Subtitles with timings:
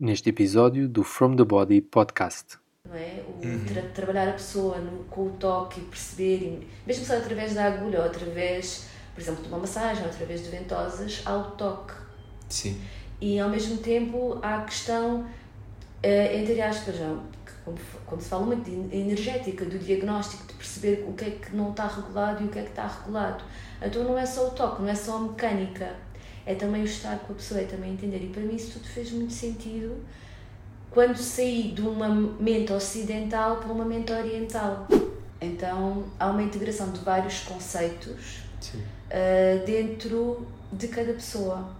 [0.00, 2.56] neste episódio do From the Body podcast.
[2.88, 3.22] Não é?
[3.28, 7.66] O tra trabalhar a pessoa no, com o toque e perceber, mesmo só através da
[7.66, 11.92] agulha ou através, por exemplo, de uma massagem ou através de ventosas, há o toque.
[12.48, 12.80] Sim.
[13.20, 15.26] E ao mesmo tempo há a questão,
[16.02, 17.14] eh, entre aspas, já,
[17.62, 17.76] como,
[18.06, 21.72] como se fala muito, de energética, do diagnóstico, de perceber o que é que não
[21.72, 23.44] está regulado e o que é que está regulado.
[23.82, 25.94] Então não é só o toque, não é só a mecânica,
[26.46, 28.22] é também o estar com a pessoa, é também entender.
[28.22, 29.96] E para mim isso tudo fez muito sentido
[30.90, 34.86] quando saí de uma mente ocidental para uma mente oriental.
[35.40, 38.40] Então há uma integração de vários conceitos
[38.74, 41.70] uh, dentro de cada pessoa.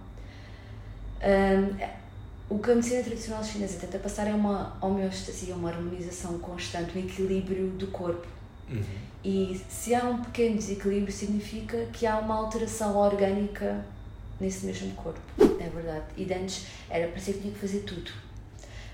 [1.23, 2.01] Um,
[2.49, 7.01] o que a medicina tradicional chinesa tenta passar é uma homeostasia, uma harmonização constante, um
[7.01, 8.27] equilíbrio do corpo.
[8.69, 8.83] Uhum.
[9.23, 13.85] E se há um pequeno desequilíbrio, significa que há uma alteração orgânica
[14.41, 15.21] nesse mesmo corpo.
[15.39, 16.05] É verdade.
[16.17, 18.11] E antes era parecia que tinha que fazer tudo.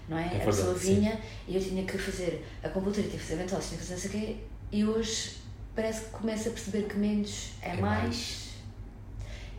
[0.08, 0.22] Não é?
[0.22, 1.22] é verdade, a pessoa vinha sim.
[1.48, 4.00] e eu tinha que fazer a compultura, tinha que fazer ventosa, tinha que fazer não
[4.00, 4.36] sei o quê.
[4.72, 5.38] E hoje
[5.76, 8.50] parece que começo a perceber que menos é, É mais, mais.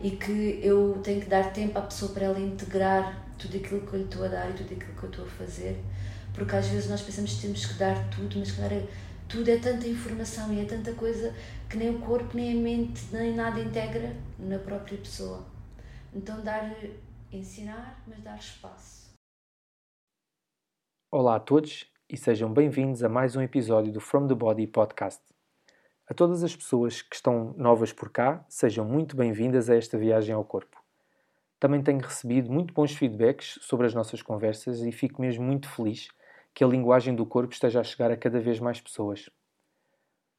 [0.01, 3.93] e que eu tenho que dar tempo à pessoa para ela integrar tudo aquilo que
[3.93, 5.79] eu lhe estou a dar e tudo aquilo que eu estou a fazer.
[6.33, 8.83] Porque às vezes nós pensamos que temos que dar tudo, mas claro, é,
[9.27, 11.33] tudo é tanta informação e é tanta coisa
[11.69, 15.43] que nem o corpo, nem a mente, nem nada integra na própria pessoa.
[16.11, 16.75] Então, dar,
[17.31, 19.13] ensinar, mas dar espaço.
[21.11, 25.21] Olá a todos e sejam bem-vindos a mais um episódio do From the Body podcast.
[26.07, 30.33] A todas as pessoas que estão novas por cá, sejam muito bem-vindas a esta viagem
[30.33, 30.83] ao corpo.
[31.59, 36.07] Também tenho recebido muito bons feedbacks sobre as nossas conversas e fico mesmo muito feliz
[36.55, 39.29] que a linguagem do corpo esteja a chegar a cada vez mais pessoas.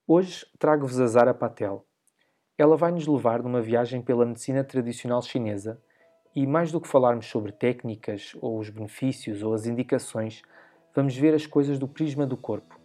[0.04, 1.86] Hoje trago-vos a Zara Patel.
[2.60, 5.80] Ela vai nos levar numa viagem pela medicina tradicional chinesa
[6.36, 10.42] e, mais do que falarmos sobre técnicas ou os benefícios ou as indicações,
[10.94, 12.78] vamos ver as coisas do prisma do corpo.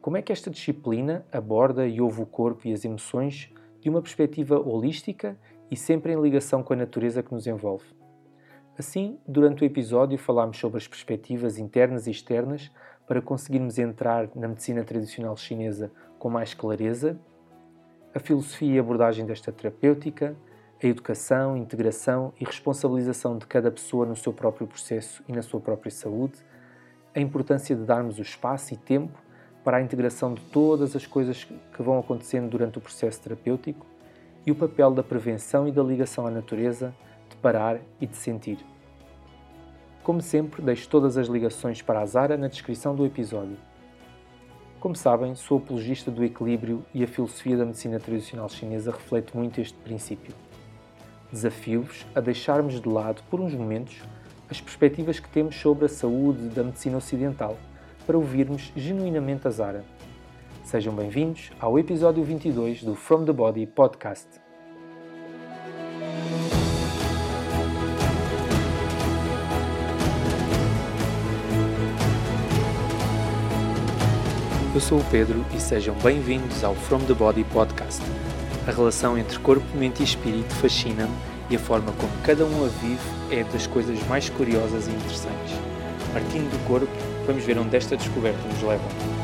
[0.00, 4.00] Como é que esta disciplina aborda e ouve o corpo e as emoções de uma
[4.00, 5.36] perspectiva holística
[5.68, 7.86] e sempre em ligação com a natureza que nos envolve?
[8.78, 12.70] Assim, durante o episódio falámos sobre as perspectivas internas e externas
[13.08, 17.18] para conseguirmos entrar na medicina tradicional chinesa com mais clareza,
[18.14, 20.36] a filosofia e abordagem desta terapêutica,
[20.82, 25.60] a educação, integração e responsabilização de cada pessoa no seu próprio processo e na sua
[25.60, 26.38] própria saúde,
[27.14, 29.16] a importância de darmos o espaço e tempo
[29.62, 33.86] para a integração de todas as coisas que vão acontecendo durante o processo terapêutico
[34.46, 36.94] e o papel da prevenção e da ligação à natureza,
[37.28, 38.58] de parar e de sentir.
[40.02, 43.69] Como sempre, deixo todas as ligações para a Zara na descrição do episódio.
[44.80, 49.60] Como sabem, sou apologista do equilíbrio e a filosofia da medicina tradicional chinesa reflete muito
[49.60, 50.34] este princípio.
[51.30, 54.00] Desafio-vos a deixarmos de lado, por uns momentos,
[54.48, 57.58] as perspectivas que temos sobre a saúde da medicina ocidental
[58.06, 59.84] para ouvirmos genuinamente a Zara.
[60.64, 64.49] Sejam bem-vindos ao episódio 22 do From the Body podcast.
[74.80, 78.00] Eu sou o Pedro e sejam bem-vindos ao From the Body podcast.
[78.66, 81.14] A relação entre corpo, mente e espírito fascina-me
[81.50, 82.98] e a forma como cada um a vive
[83.30, 85.54] é das coisas mais curiosas e interessantes.
[86.14, 86.90] Partindo do corpo,
[87.26, 89.19] vamos ver onde esta descoberta nos leva.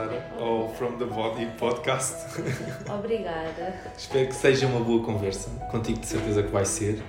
[0.00, 2.14] Zara, ao From the Body podcast.
[2.90, 3.74] Obrigada.
[3.96, 5.50] Espero que seja uma boa conversa.
[5.70, 7.02] Contigo, de certeza que vai ser.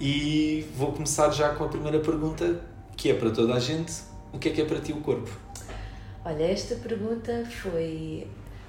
[0.00, 2.60] E vou começar já com a primeira pergunta,
[2.96, 3.92] que é para toda a gente:
[4.32, 5.30] o que é que é para ti o corpo?
[6.24, 8.26] Olha, esta pergunta foi.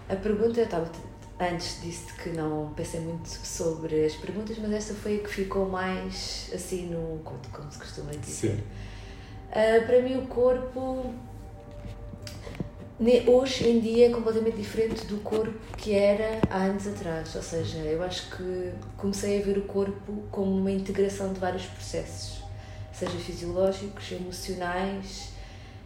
[0.08, 0.92] A pergunta, eu estava.
[1.40, 5.68] Antes disse que não pensei muito sobre as perguntas, mas esta foi a que ficou
[5.68, 7.20] mais assim no.
[7.24, 8.64] como, como se costuma dizer.
[9.52, 11.12] Ah, para mim, o corpo.
[13.28, 17.36] Hoje em dia é completamente diferente do corpo que era há anos atrás.
[17.36, 21.66] Ou seja, eu acho que comecei a ver o corpo como uma integração de vários
[21.66, 22.44] processos,
[22.94, 25.30] seja fisiológicos, emocionais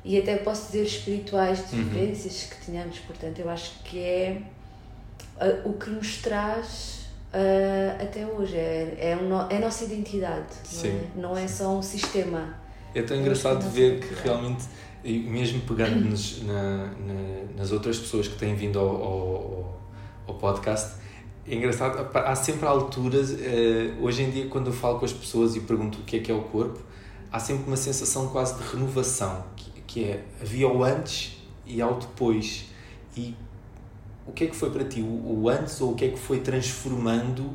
[0.04, 1.84] e até posso dizer espirituais, de Uhum.
[1.86, 3.00] vivências que tenhamos.
[3.00, 4.42] Portanto, eu acho que é
[5.40, 8.58] ah, o que nos traz ah, até hoje.
[8.58, 11.20] É, é, no- é a nossa identidade, não Sim, é?
[11.20, 12.56] Não é só um sistema.
[12.94, 14.66] É tão engraçado ver não que realmente,
[15.04, 19.82] e mesmo pegando-nos na, na- nas outras pessoas que têm vindo ao, ao,
[20.28, 20.96] ao podcast,
[21.48, 25.56] é engraçado, há sempre alturas, eh, hoje em dia, quando eu falo com as pessoas
[25.56, 26.80] e pergunto o que é que é o corpo,
[27.32, 31.96] há sempre uma sensação quase de renovação, que, que é havia o antes e ao
[32.00, 32.66] depois.
[33.16, 33.34] E
[34.28, 35.06] o que é que foi para ti o,
[35.42, 37.50] o antes ou o que é que foi transformando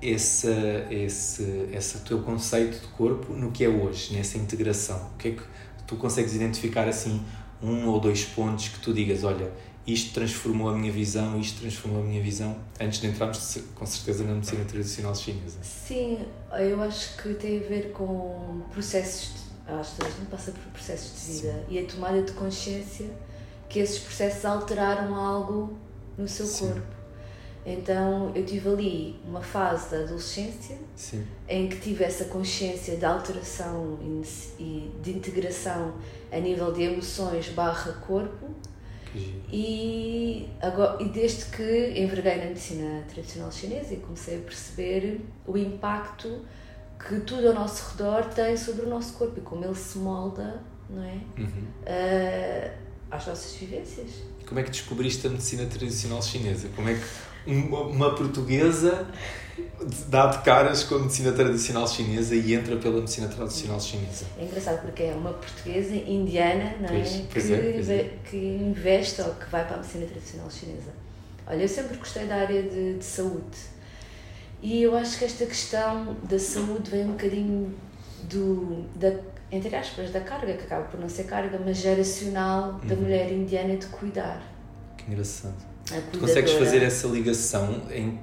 [0.00, 0.48] esse,
[0.90, 5.10] esse, esse teu conceito de corpo no que é hoje, nessa integração?
[5.14, 5.42] O que é que
[5.86, 7.22] tu consegues identificar assim
[7.62, 9.50] um ou dois pontos que tu digas, olha,
[9.86, 14.24] isto transformou a minha visão, isto transformou a minha visão, antes de entrarmos com certeza
[14.24, 15.58] na medicina tradicional chinesa?
[15.62, 16.18] Sim,
[16.58, 19.32] eu acho que tem a ver com processos,
[19.66, 21.74] de, acho que a gente passa por processos de vida Sim.
[21.74, 23.10] e a tomada de consciência
[23.68, 25.76] que esses processos alteraram algo
[26.16, 26.68] no seu Sim.
[26.68, 27.03] corpo.
[27.66, 31.26] Então eu tive ali uma fase da adolescência Sim.
[31.48, 33.98] em que tive essa consciência de alteração
[34.58, 35.94] e de integração
[36.30, 38.50] a nível de emoções barra corpo
[39.50, 45.56] e, agora, e desde que enverguei na medicina tradicional chinesa e comecei a perceber o
[45.56, 46.44] impacto
[46.98, 50.60] que tudo ao nosso redor tem sobre o nosso corpo e como ele se molda
[50.88, 51.18] não é?
[51.38, 51.64] Uhum.
[51.82, 52.70] Uh,
[53.10, 54.10] às nossas vivências.
[54.46, 56.68] Como é que descobriste a medicina tradicional chinesa?
[56.74, 57.04] Como é que
[57.46, 59.06] uma, portuguesa
[60.08, 64.26] dá de caras com a medicina tradicional chinesa e entra pela medicina tradicional chinesa.
[64.38, 67.00] É engraçado porque é uma portuguesa indiana não é?
[67.00, 68.18] Pois, pois que, é, é.
[68.28, 70.92] que investe ou que vai para a medicina tradicional chinesa.
[71.46, 73.74] Olha, eu sempre gostei da área de, de saúde
[74.62, 77.74] e eu acho que esta questão da saúde vem um bocadinho
[78.30, 79.12] do, da,
[79.52, 83.02] entre aspas, da carga, que acaba por não ser carga, mas geracional da uhum.
[83.02, 84.42] mulher indiana de cuidar.
[84.96, 85.73] Que engraçado
[86.12, 88.18] Tu consegues fazer essa ligação em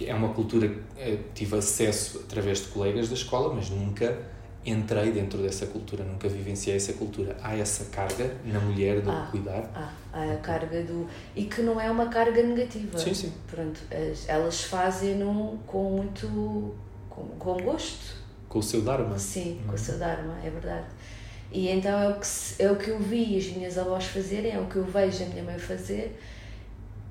[0.00, 4.16] é uma cultura que tive acesso através de colegas da escola, mas nunca
[4.64, 7.36] entrei dentro dessa cultura, nunca vivenciei essa cultura.
[7.42, 9.70] Há essa carga na mulher do ah, cuidar?
[9.74, 11.06] Há, há a carga do.
[11.36, 12.98] e que não é uma carga negativa.
[12.98, 13.32] Sim, sim.
[13.46, 13.80] Pronto,
[14.26, 16.74] elas fazem-no com muito.
[17.10, 18.16] Com, com gosto.
[18.48, 19.18] Com o seu Dharma?
[19.18, 20.86] Sim, com o seu Dharma, é verdade.
[21.52, 24.58] E então é o, que, é o que eu vi as minhas avós fazerem, é
[24.58, 26.18] o que eu vejo a minha mãe fazer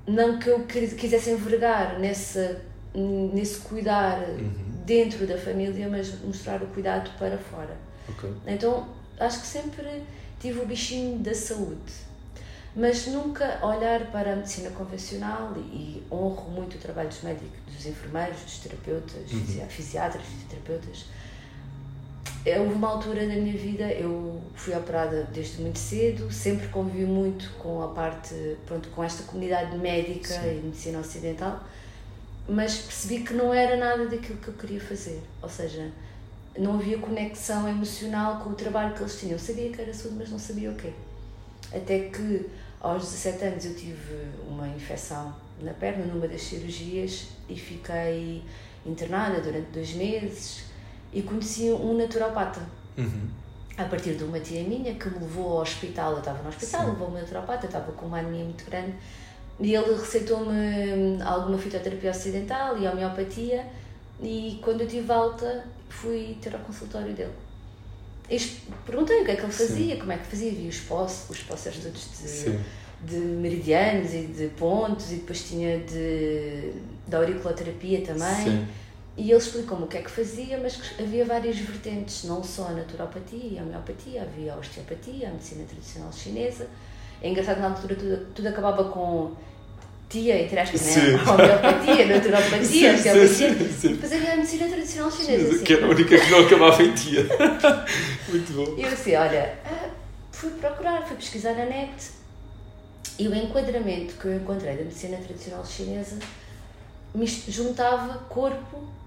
[0.08, 2.56] não que eu quisesse envergar nesse,
[2.94, 4.50] nesse cuidar uhum.
[4.84, 7.76] dentro da família, mas mostrar o cuidado para fora.
[8.08, 8.32] Okay.
[8.46, 8.88] Então,
[9.20, 10.02] acho que sempre
[10.40, 11.92] tive o bichinho da saúde,
[12.74, 17.58] mas nunca olhar para a medicina convencional e, e honro muito o trabalho dos médicos,
[17.66, 19.68] dos enfermeiros, dos terapeutas, uhum.
[19.68, 21.04] fisiatras, fisioterapeutas,
[22.56, 27.50] houve uma altura na minha vida, eu fui operada desde muito cedo, sempre convivi muito
[27.58, 30.58] com a parte, pronto, com esta comunidade médica Sim.
[30.58, 31.62] e medicina ocidental,
[32.48, 35.20] mas percebi que não era nada daquilo que eu queria fazer.
[35.42, 35.90] Ou seja,
[36.56, 39.32] não havia conexão emocional com o trabalho que eles tinham.
[39.32, 40.92] Eu sabia que era saúde, mas não sabia o quê.
[41.74, 42.48] Até que
[42.80, 44.14] aos 17 anos eu tive
[44.48, 48.42] uma infecção na perna numa das cirurgias e fiquei
[48.86, 50.67] internada durante dois meses
[51.12, 52.60] e conheci um naturopata.
[52.96, 53.28] Uhum.
[53.76, 56.80] A partir de uma tia minha que me levou ao hospital, eu estava no hospital,
[56.82, 56.90] Sim.
[56.90, 58.94] levou-me um naturopata, eu estava com uma anemia muito grande
[59.60, 63.64] e ele receitou-me alguma fitoterapia ocidental e homeopatia
[64.20, 67.32] e quando eu tive alta fui ter ao consultório dele.
[68.84, 70.00] Perguntei o que é que ele fazia, Sim.
[70.00, 72.58] como é que fazia, vi os postos, os posters todos de,
[73.06, 76.72] de meridianos e de pontos e depois tinha de,
[77.06, 78.44] de auriculoterapia também.
[78.44, 78.68] Sim
[79.18, 82.68] e ele explicou-me o que é que fazia, mas que havia várias vertentes, não só
[82.68, 86.68] a naturopatia e a homeopatia, havia a osteopatia, a medicina tradicional chinesa.
[87.20, 89.32] É engraçado, na altura tudo, tudo acabava com
[90.08, 91.20] tia, entre aspas, né?
[91.20, 93.54] homeopatia, naturopatia, osteopatia.
[93.90, 95.48] Depois havia a medicina tradicional chinesa.
[95.52, 95.64] Assim.
[95.64, 97.26] Que era a única que não acabava em tia.
[98.30, 98.78] Muito bom.
[98.78, 99.88] E eu assim, olha, ah,
[100.30, 102.12] fui procurar, fui pesquisar na net
[103.18, 106.18] e o enquadramento que eu encontrei da medicina tradicional chinesa
[107.48, 108.97] juntava corpo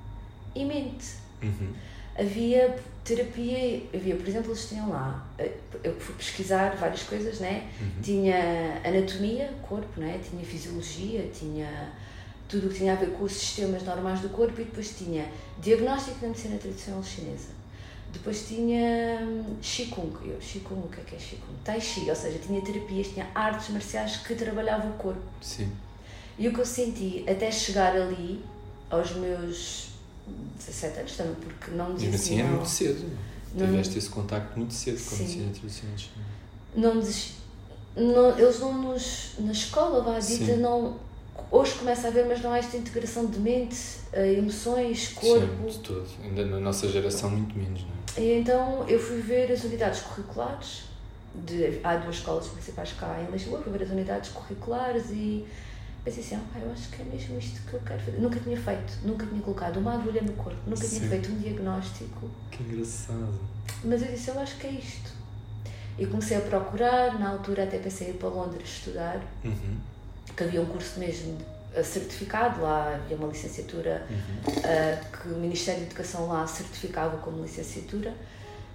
[0.55, 1.15] e mente.
[1.41, 1.74] Uhum.
[2.17, 5.51] Havia terapia, havia, por exemplo, eles tinham lá, eh,
[5.84, 7.70] eu fui pesquisar várias coisas, né?
[7.79, 8.01] Uhum.
[8.01, 10.20] Tinha anatomia, corpo, né?
[10.27, 11.91] Tinha fisiologia, tinha
[12.48, 15.25] tudo o que tinha a ver com os sistemas normais do corpo e depois tinha
[15.60, 17.62] diagnóstico da medicina tradicional chinesa.
[18.12, 19.20] Depois tinha
[19.62, 20.13] Qigong.
[20.25, 21.53] Eu, Qigong, o que é que é Qigong?
[21.63, 25.22] Tai Chi, ou seja, tinha terapias, tinha artes marciais que trabalhavam o corpo.
[25.41, 25.72] Sim.
[26.38, 28.43] E o que eu senti até chegar ali,
[28.89, 29.90] aos meus
[30.58, 32.12] 17 anos também, porque não desistiam.
[32.12, 33.18] Mas assim é muito cedo.
[33.54, 35.98] Não, Tiveste esse contacto muito cedo com a medicina tradicional
[36.75, 37.42] Não desisti.
[37.96, 39.34] Não, eles não nos.
[39.40, 40.98] Na escola, vá, dita, não.
[41.50, 43.78] Hoje começa a haver, mas não há esta integração de mente,
[44.13, 45.48] eh, emoções, corpo.
[45.63, 46.08] Sim, de tudo.
[46.24, 48.22] Ainda na nossa geração, muito menos, não é?
[48.22, 50.84] E então eu fui ver as unidades curriculares.
[51.34, 55.46] De, há duas escolas principais cá em Lisboa, fui ver as unidades curriculares e
[56.03, 58.17] pensei assim, ah, eu acho que é mesmo isto que eu quero fazer.
[58.20, 60.98] Nunca tinha feito, nunca tinha colocado uma agulha no corpo, nunca Sim.
[60.98, 62.29] tinha feito um diagnóstico.
[62.50, 63.39] Que engraçado.
[63.84, 65.12] Mas eu disse, eu acho que é isto.
[66.00, 69.77] E comecei a procurar, na altura até pensei ir para Londres estudar, Uhum.
[70.36, 71.38] que havia um curso mesmo
[71.84, 74.53] certificado, lá havia uma licenciatura Uhum.
[74.63, 78.13] eh, que o Ministério da Educação lá certificava como licenciatura,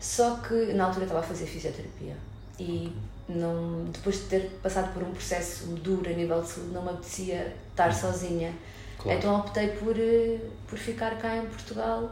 [0.01, 2.15] só que na altura estava a fazer fisioterapia
[2.61, 2.93] e
[3.29, 6.91] não, depois de ter passado por um processo duro a nível de saúde, não me
[6.91, 8.53] apetecia estar sozinha.
[8.99, 9.19] Claro.
[9.19, 12.11] Então optei por, eh, por ficar cá em Portugal,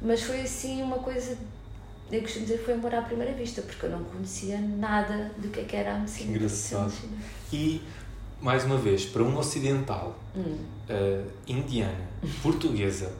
[0.00, 1.36] mas foi assim uma coisa,
[2.10, 5.60] eu costumo dizer, foi amor à primeira vista, porque eu não conhecia nada do que
[5.60, 6.92] é que era a medicina Que engraçado.
[7.52, 7.82] E,
[8.40, 10.56] mais uma vez, para um ocidental, Hum.
[10.90, 12.08] uh, indiana,
[12.42, 13.12] portuguesa,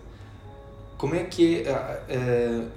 [0.99, 2.69] como é que é, uh,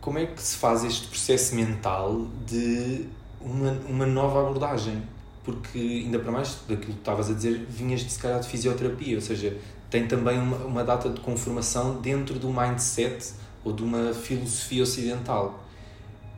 [0.00, 3.06] como é que se faz este processo mental de
[3.44, 5.02] uma, uma nova abordagem?
[5.44, 9.16] Porque, ainda para mais, daquilo que estavas a dizer, vinhas de se calhar de fisioterapia,
[9.16, 9.56] ou seja,
[9.90, 15.62] tem também uma, uma data de conformação dentro do mindset ou de uma filosofia ocidental.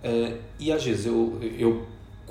[0.05, 1.87] Uh, e às vezes eu, eu,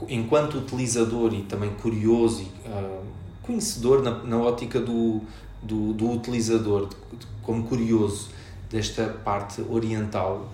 [0.08, 3.04] enquanto utilizador e também curioso e uh,
[3.42, 5.22] conhecedor na, na ótica do,
[5.62, 8.30] do, do utilizador, de, de, como curioso
[8.70, 10.50] desta parte oriental,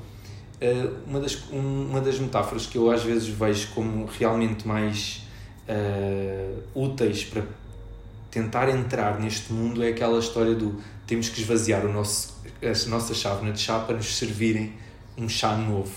[1.07, 5.23] uma, das, um, uma das metáforas que eu às vezes vejo como realmente mais
[6.75, 7.43] úteis para
[8.29, 13.13] tentar entrar neste mundo é aquela história do temos que esvaziar o nosso, a nossa
[13.13, 14.73] chávena de chá para nos servirem
[15.17, 15.91] um chá novo.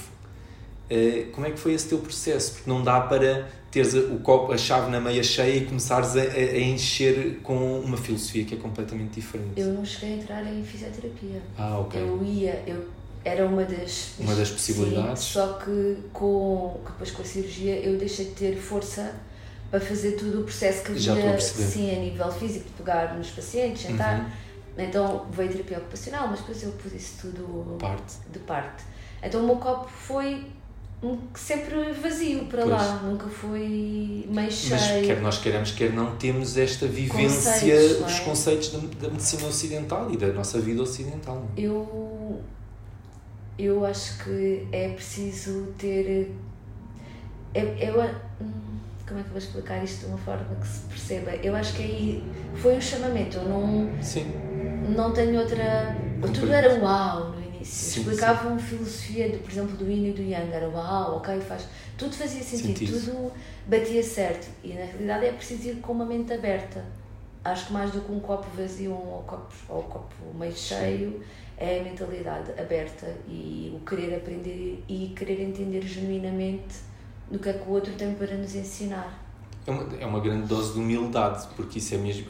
[0.90, 2.54] Uh, como é que foi esse teu processo?
[2.54, 6.61] Porque não dá para teres o copo, a chávena meia cheia e começares a, a,
[6.61, 9.52] encher com uma filosofia que é completamente diferente.
[9.56, 11.42] Eu não cheguei a entrar em fisioterapia.
[11.56, 12.00] Ah, ok.
[12.00, 12.85] Eu ia, eu
[13.25, 15.23] era uma das uma das possibilidades.
[15.23, 19.14] Sim, só que com depois com a cirurgia eu deixei de ter força
[19.71, 23.83] para fazer tudo o processo que havia sim, a nível físico, de pegar nos pacientes,
[23.83, 24.21] sentar.
[24.21, 24.26] Uhum.
[24.76, 28.14] Então veio terapia ocupacional, mas depois eu pus isso tudo parte.
[28.31, 28.85] de parte.
[29.23, 30.45] Então o meu copo foi
[31.35, 32.73] sempre vazio para pois.
[32.73, 34.81] lá, nunca foi meio cheio.
[34.81, 38.25] Mas quer nós queiramos, quer não, temos esta vivência conceitos, dos é?
[38.25, 41.47] conceitos da, da, medicina ocidental e da nossa vida ocidental.
[41.57, 41.61] É?
[41.61, 42.40] Eu,
[43.58, 46.30] eu acho que é preciso ter.
[47.54, 47.94] Eu, eu,
[49.06, 51.30] como é que eu vou explicar isto de uma forma que se perceba?
[51.37, 52.25] Eu acho que aí
[52.56, 54.26] foi um chamamento, eu não, sim.
[54.96, 55.96] não tenho outra.
[56.20, 57.64] Tudo era uau no início.
[57.64, 61.66] Sim, Explicavam filosofia, de, por exemplo, do Yin e do Yang, era uau, ok, faz.
[61.96, 63.00] Tudo fazia sentido, Sentido.
[63.00, 63.32] tudo
[63.68, 64.49] batia certo.
[64.64, 66.84] E na realidade é preciso ir com uma mente aberta.
[67.44, 70.54] Acho que mais do que um copo vazio ou um copo, ou um copo meio
[70.54, 71.23] cheio,
[71.56, 76.76] é a mentalidade aberta e o querer aprender e querer entender genuinamente
[77.30, 79.23] no que é que o outro tem para nos ensinar.
[79.66, 82.26] É uma, é uma grande dose de humildade, porque isso é mesmo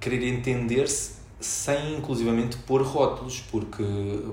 [0.00, 3.82] querer entender-se sem inclusivamente pôr rótulos, porque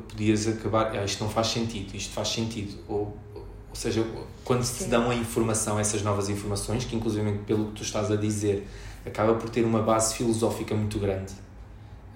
[0.08, 4.06] podias acabar, ah, isto não faz sentido, isto faz sentido, ou, ou seja,
[4.44, 8.12] quando se te dão a informação, essas novas informações, que inclusivamente pelo que tu estás
[8.12, 8.68] a dizer,
[9.06, 11.34] acaba por ter uma base filosófica muito grande,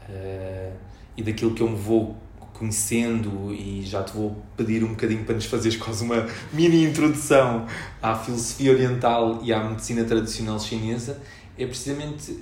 [0.09, 0.73] uh,
[1.17, 2.15] e daquilo que eu me vou
[2.57, 7.65] conhecendo e já te vou pedir um bocadinho para nos fazeres quase uma mini introdução
[8.01, 11.21] à filosofia oriental e à medicina tradicional chinesa,
[11.57, 12.37] é precisamente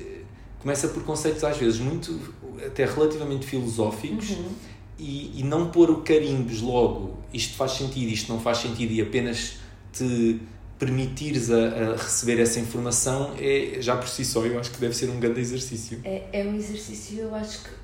[0.60, 2.18] começa por conceitos às vezes muito
[2.66, 4.52] até relativamente filosóficos uhum.
[4.98, 9.02] e, e não pôr o carimbos logo isto faz sentido, isto não faz sentido e
[9.02, 9.58] apenas
[9.92, 10.40] te
[10.80, 14.96] permitires a, a, receber essa informação é já por si só eu acho que deve
[14.96, 17.83] ser um grande exercício é, é um exercício eu acho que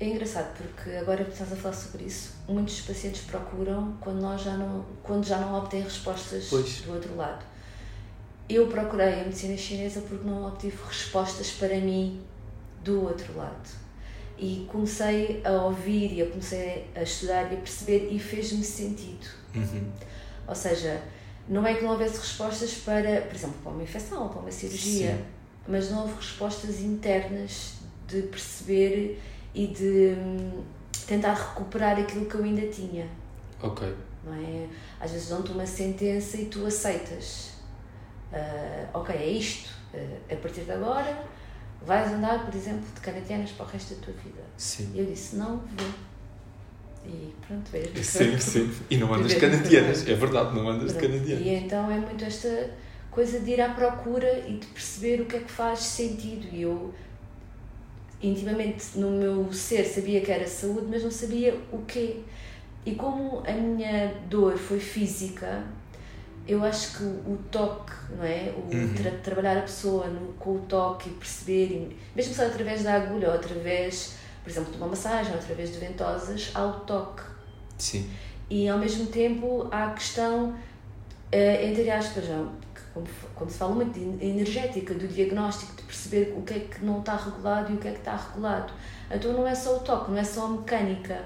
[0.00, 4.40] é engraçado porque agora que estás a falar sobre isso muitos pacientes procuram quando nós
[4.40, 6.80] já não quando já não obtêm respostas pois.
[6.80, 7.44] do outro lado
[8.50, 12.20] eu procurei a medicina chinesa porque não obtive respostas para mim
[12.82, 13.70] do outro lado.
[14.36, 19.26] E comecei a ouvir e eu comecei a estudar e a perceber e fez-me sentido.
[19.54, 19.92] Uhum.
[20.48, 21.00] Ou seja,
[21.48, 24.50] não é que não houvesse respostas para, por exemplo, para uma infecção ou para uma
[24.50, 25.24] cirurgia, Sim.
[25.68, 27.74] mas não houve respostas internas
[28.08, 29.20] de perceber
[29.54, 30.62] e de hum,
[31.06, 33.08] tentar recuperar aquilo que eu ainda tinha.
[33.62, 33.94] Ok.
[34.24, 34.66] Não é?
[35.00, 37.50] Às vezes dão-te uma sentença e tu aceitas
[38.32, 41.24] Uh, ok, é isto, uh, a partir de agora
[41.82, 44.42] vais andar, por exemplo, de canadianas para o resto da tua vida.
[44.56, 44.92] Sim.
[44.94, 45.90] E eu disse, não vou.
[47.04, 48.04] E pronto, vejo.
[48.04, 48.72] Sim, sim.
[48.88, 51.02] E não andas de canadianas, é verdade, não andas pronto.
[51.02, 51.46] de canadianas.
[51.46, 52.70] E então é muito esta
[53.10, 56.46] coisa de ir à procura e de perceber o que é que faz sentido.
[56.52, 56.94] E eu,
[58.22, 62.16] intimamente, no meu ser, sabia que era saúde, mas não sabia o quê.
[62.84, 65.64] E como a minha dor foi física,
[66.46, 68.52] eu acho que o toque, não é?
[68.56, 68.94] O uhum.
[68.94, 73.28] tra trabalhar a pessoa no, com o toque e perceber, mesmo só através da agulha
[73.28, 77.22] ou através, por exemplo, de uma massagem ou através de ventosas, há o toque.
[77.78, 78.10] Sim.
[78.48, 80.54] E ao mesmo tempo há a questão
[81.32, 82.52] entre aspas, não,
[83.34, 87.00] quando se fala muito de energética, do diagnóstico, de perceber o que é que não
[87.00, 88.72] está regulado e o que é que está regulado.
[89.10, 91.24] Então não é só o toque, não é só a mecânica,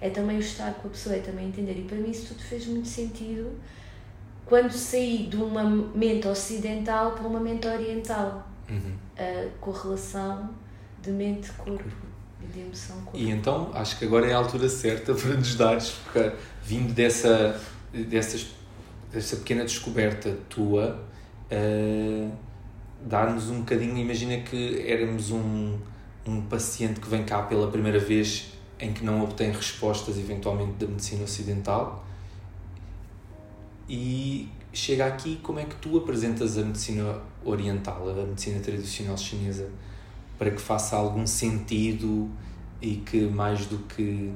[0.00, 1.78] é também o estar com a pessoa, é também entender.
[1.78, 3.50] E para mim isso tudo fez muito sentido
[4.46, 8.92] quando saí de uma mente ocidental para uma mente oriental, uhum.
[9.18, 10.50] a correlação
[11.02, 11.84] de mente-corpo
[12.40, 13.18] e de emoção-corpo.
[13.18, 16.32] E então acho que agora é a altura certa para nos dares, porque
[16.62, 17.60] vindo dessa,
[17.92, 18.46] dessas,
[19.12, 21.04] dessa pequena descoberta tua,
[21.50, 22.30] uh,
[23.04, 23.96] dar-nos um bocadinho.
[23.98, 25.78] Imagina que éramos um,
[26.26, 30.86] um paciente que vem cá pela primeira vez em que não obtém respostas, eventualmente, da
[30.86, 32.06] medicina ocidental
[33.88, 39.70] e chega aqui, como é que tu apresentas a medicina oriental, a medicina tradicional chinesa,
[40.38, 42.28] para que faça algum sentido
[42.80, 44.32] e que mais do que.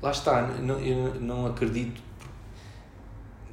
[0.00, 2.00] Lá está, não, eu não acredito.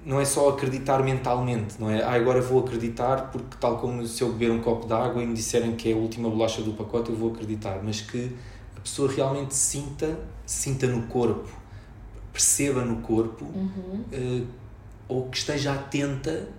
[0.03, 2.01] Não é só acreditar mentalmente, não é?
[2.01, 5.27] Ah, agora vou acreditar porque, tal como se eu beber um copo de água e
[5.27, 7.79] me disserem que é a última bolacha do pacote, eu vou acreditar.
[7.83, 8.35] Mas que
[8.75, 11.47] a pessoa realmente sinta, sinta no corpo,
[12.33, 14.03] perceba no corpo uhum.
[14.11, 14.47] uh,
[15.07, 16.49] ou que esteja atenta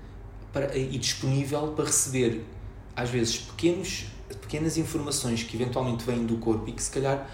[0.52, 2.44] para, e disponível para receber,
[2.94, 4.06] às vezes, pequenos,
[4.40, 7.28] pequenas informações que eventualmente vêm do corpo e que se calhar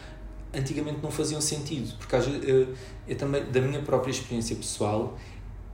[0.55, 1.97] antigamente não faziam sentido.
[1.99, 2.75] Porque às eu,
[3.07, 5.19] eu também, da minha própria experiência pessoal,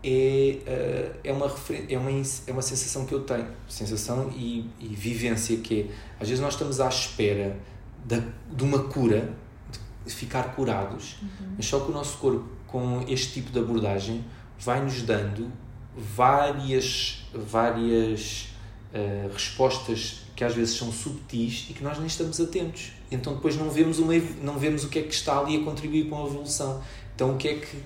[0.04, 1.46] é, eh, é, uma,
[1.88, 6.28] é, uma, é uma sensação que eu tenho, sensação e, e vivência que é, às
[6.28, 7.56] vezes nós estamos à espera
[8.04, 8.23] de,
[8.54, 9.32] de uma cura,
[10.04, 11.54] de ficar curados, uhum.
[11.56, 14.23] mas só que o nosso corpo, com este tipo de abordagem,
[14.58, 15.50] vai-nos dando
[15.96, 18.49] várias, várias
[18.92, 22.92] uh, respostas que às vezes são subtis e que nós nem estamos atentos.
[23.11, 26.08] Então depois não vemos, uma, não vemos o que é que está ali a contribuir
[26.08, 26.82] para a evolução.
[27.14, 27.76] Então o que é que,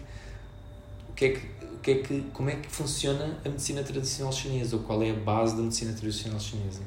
[1.11, 1.41] o que, é que,
[1.79, 5.11] o que, é que como é que funciona a medicina tradicional chinesa ou qual é
[5.11, 6.81] a base da medicina tradicional chinesa?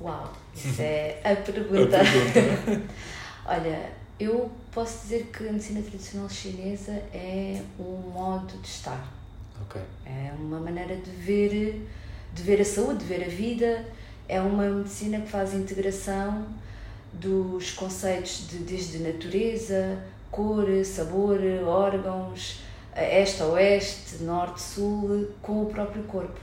[0.00, 2.00] Uau, isso é a pergunta.
[2.00, 2.82] a pergunta.
[3.44, 9.12] Olha, eu posso dizer que a medicina tradicional chinesa é um modo de estar.
[9.66, 9.82] Okay.
[10.06, 11.86] É uma maneira de ver,
[12.32, 13.84] de ver a saúde, de ver a vida.
[14.26, 16.46] É uma medicina que faz integração
[17.12, 22.60] dos conceitos de, desde natureza, cor, sabor, órgãos,
[22.96, 26.38] este, oeste, norte, sul, com o próprio corpo.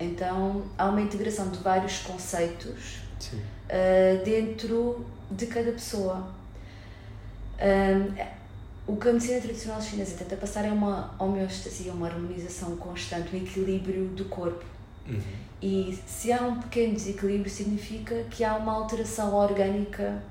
[0.00, 2.98] Então há uma integração de vários conceitos
[3.34, 6.28] uh, dentro de cada pessoa.
[7.60, 8.38] Um,
[8.86, 13.38] o que a medicina tradicional chinesa tenta passar é uma homeostasia, uma harmonização constante, um
[13.38, 14.64] equilíbrio do corpo.
[15.06, 15.20] Uhum.
[15.60, 20.22] E se há um pequeno desequilíbrio, significa que há uma alteração orgânica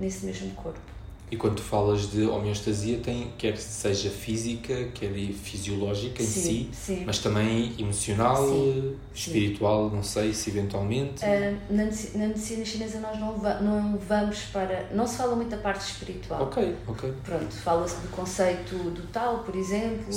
[0.00, 0.89] nesse mesmo corpo.
[1.30, 6.70] E quando tu falas de homeostasia, tem, quer seja física, quer fisiológica em sim, si,
[6.72, 7.04] sim.
[7.06, 11.24] mas também emocional, sim, espiritual, não sei se eventualmente.
[11.24, 14.88] Uh, na, na medicina chinesa nós não, va não vamos para.
[14.92, 16.42] Não se fala muito da parte espiritual.
[16.42, 17.12] Ok, ok.
[17.24, 20.12] Pronto, fala-se do conceito do tal, por exemplo,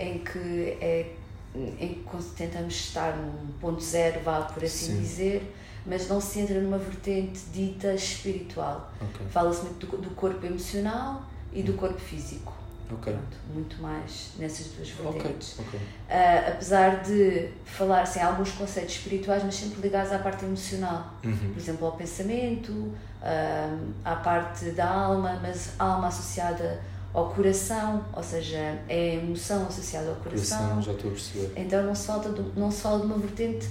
[0.00, 1.12] em que é
[1.54, 5.42] em que tentamos estar num ponto zero, vá por assim dizer
[5.88, 8.92] mas não se entra numa vertente dita espiritual.
[9.00, 9.26] Okay.
[9.30, 11.22] Fala-se muito do, do, corpo emocional
[11.52, 11.76] e do hum.
[11.76, 12.52] corpo físico.
[12.90, 13.12] Okay.
[13.12, 15.58] Pronto, muito mais nessas duas vertentes.
[15.58, 15.78] Okay.
[15.78, 21.14] Uh, apesar de falar-se em alguns conceitos espirituais, mas sempre ligados à parte emocional.
[21.22, 21.36] Uhum.
[21.36, 26.80] Por exemplo, ao pensamento, uh, à parte da alma, mas alma associada
[27.12, 30.58] ao coração, ou seja, é a emoção associada ao coração.
[30.58, 31.52] coração já estou a perceber.
[31.56, 33.68] Então não se, falta não se fala de uma vertente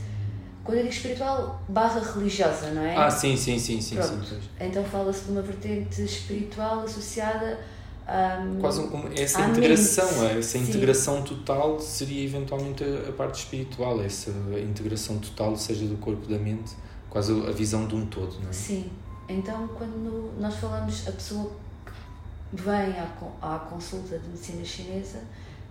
[0.68, 2.94] quando eu digo espiritual, barra religiosa, não é?
[2.94, 4.02] Ah, sim, sim, sim, sim.
[4.02, 4.40] sim, sim.
[4.60, 7.58] Então fala-se de uma vertente espiritual associada
[8.06, 8.42] a.
[8.42, 10.40] Um, Quase um, essa integração, mente.
[10.40, 11.24] essa integração sim.
[11.24, 14.30] total seria eventualmente a, parte espiritual, essa
[14.62, 16.76] integração total, seja do corpo da mente,
[17.10, 18.52] quase a visão de um todo, não é?
[18.52, 18.92] Sim.
[19.30, 21.50] Então, quando nós falamos, a pessoa
[21.86, 23.08] que vem à,
[23.42, 25.20] à consulta de medicina chinesa,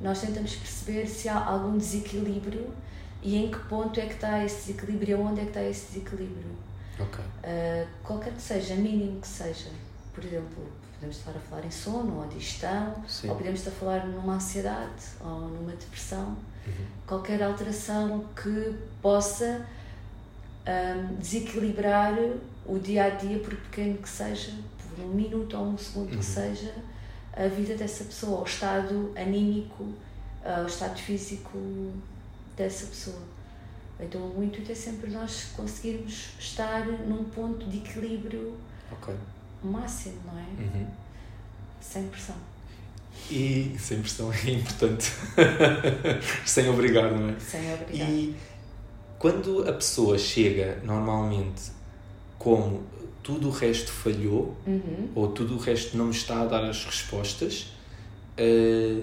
[0.01, 2.73] nós tentamos perceber se há algum desequilíbrio
[3.27, 6.47] e em que ponto é que está esse desequilíbrio, onde é que está esse desequilíbrio.
[6.95, 7.25] Okay.
[7.25, 9.69] Uh, qualquer que seja, mínimo que seja.
[10.15, 13.31] Por exemplo, podemos estar a falar em sono, ou digestão, Sim.
[13.31, 16.37] ou podemos estar a falar numa ansiedade, ou numa depressão.
[16.69, 16.87] Uhum.
[17.05, 19.67] Qualquer alteração que possa
[20.65, 22.15] um, desequilibrar
[22.65, 26.19] o dia a dia, por pequeno que seja, por um minuto ou um segundo uhum.
[26.19, 26.73] que seja,
[27.33, 31.59] a vida dessa pessoa, o estado anímico, uh, o estado físico
[32.57, 33.23] dessa pessoa.
[33.99, 38.55] Então o intuito é sempre nós conseguirmos estar num ponto de equilíbrio
[38.93, 39.15] okay.
[39.63, 40.45] máximo, não é?
[40.63, 40.87] Uhum.
[41.81, 42.37] Sem pressão.
[43.31, 45.13] E sem pressão é importante.
[46.45, 47.41] sem obrigar, não é?
[47.41, 48.11] Sem obrigar.
[48.11, 48.37] E
[49.19, 51.71] quando a pessoa chega normalmente
[52.39, 52.83] como
[53.23, 55.11] tudo o resto falhou, Uhum.
[55.15, 57.73] ou tudo o resto não me está a dar as respostas,
[58.37, 59.03] eh,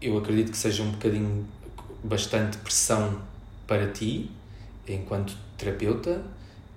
[0.00, 1.44] eu acredito que seja um bocadinho
[2.04, 3.20] bastante pressão
[3.66, 4.30] para ti,
[4.88, 6.22] enquanto terapeuta,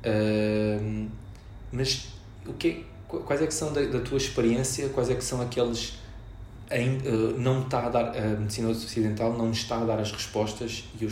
[0.03, 0.79] eh,
[1.71, 2.07] mas
[2.45, 5.41] o que é- quais é que são da, da tua experiência, quais é que são
[5.41, 5.97] aqueles
[6.69, 10.85] ain- eh, não está a dar, a medicina ocidental não está a dar as respostas
[10.99, 11.11] e eu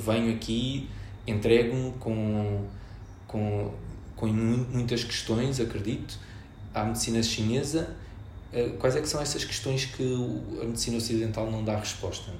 [0.00, 0.88] venho aqui,
[1.26, 2.66] entrego-me com,
[3.26, 3.72] com,
[4.16, 6.18] com mu- muitas questões, acredito,
[6.74, 7.96] à medicina chinesa.
[8.52, 10.02] Eh, Quais é que são essas questões que
[10.62, 12.32] a medicina ocidental não dá resposta?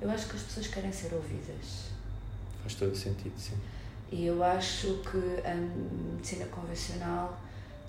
[0.00, 1.86] Eu acho que as pessoas querem ser ouvidas.
[2.62, 3.56] Faz todo o sentido, sim.
[4.10, 7.38] E eu acho que a medicina convencional,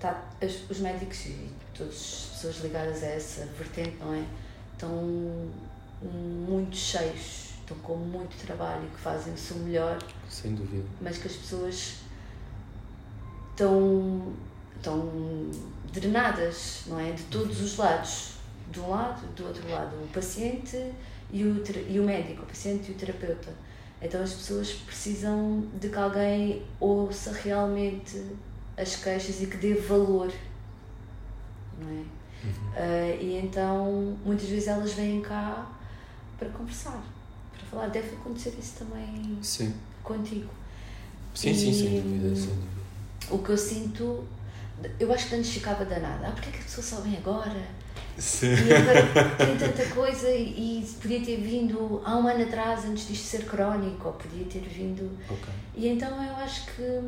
[0.00, 0.22] tá,
[0.70, 4.24] os médicos e todas as pessoas ligadas a essa vertente, não é?
[4.72, 5.50] Estão
[6.02, 10.84] muito cheios, estão com muito trabalho e que fazem o seu melhor, Sem dúvida.
[11.00, 11.96] mas que as pessoas
[13.50, 14.32] estão,
[14.76, 15.50] estão
[15.92, 17.12] drenadas, não é?
[17.12, 18.32] De todos os lados.
[18.70, 20.92] De um lado, do outro lado, o paciente
[21.30, 23.52] e o, e o médico, o paciente e o terapeuta.
[24.00, 28.22] Então as pessoas precisam de que alguém ouça realmente
[28.76, 30.32] as queixas e que dê valor,
[31.80, 32.04] não é?
[32.76, 35.66] Ah, e então muitas vezes elas vêm cá
[36.38, 37.02] para conversar,
[37.52, 37.88] para falar.
[37.88, 39.74] Deve acontecer isso também Sim.
[40.02, 40.48] contigo.
[41.34, 42.68] Sim, sim, sem E- dúvida, sem dúvida.
[43.30, 44.24] O que eu sinto,
[45.00, 46.28] eu acho que antes ficava danada.
[46.28, 47.66] Ah, porque é que a pessoa só vem agora?
[48.18, 48.54] Sim.
[48.54, 49.06] E agora
[49.38, 54.08] tem tanta coisa e, podia ter vindo há um ano atrás antes disto ser crónico,
[54.08, 55.16] ou podia ter vindo.
[55.30, 55.48] Ok.
[55.76, 57.00] E então eu acho que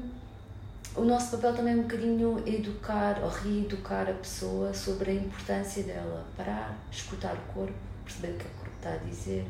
[0.95, 5.83] o nosso papel também é um bocadinho educar ou reeducar a pessoa sobre a importância
[5.83, 6.25] dela.
[6.37, 9.47] Parar, escutar o corpo, perceber o que é que o corpo está a dizer,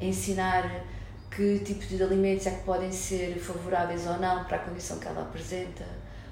[0.00, 0.84] ensinar
[1.30, 5.06] que tipo de alimentos é que podem ser favoráveis ou não para a condição que
[5.06, 5.84] ela apresenta,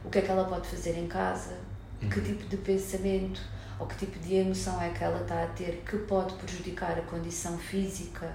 [0.04, 1.54] o que é que ela pode fazer em casa,
[2.00, 3.40] que tipo de pensamento
[3.78, 7.02] ou que tipo de emoção é que ela está a ter que pode prejudicar a
[7.02, 8.34] condição física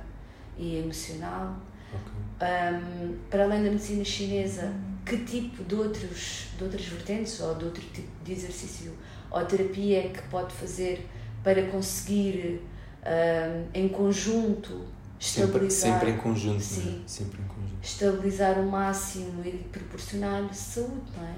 [0.57, 1.55] e emocional.
[1.93, 2.11] Ok.
[2.41, 4.73] Um, para além da medicina chinesa,
[5.05, 8.93] que tipo de, outros, de outras vertentes ou de outro tipo de exercício
[9.29, 11.07] ou terapia é que pode fazer
[11.43, 12.61] para conseguir,
[13.03, 14.85] um, em conjunto,
[15.19, 16.59] Sempre, estabilizar, sempre em conjunto, é?
[16.59, 17.03] Sim.
[17.05, 17.83] Sempre em conjunto.
[17.83, 21.35] estabilizar o máximo e proporcionar-lhe saúde, não é?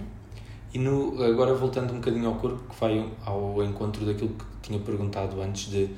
[0.73, 4.79] E no, agora voltando um bocadinho ao corpo, que vai ao encontro daquilo que tinha
[4.79, 5.89] perguntado antes de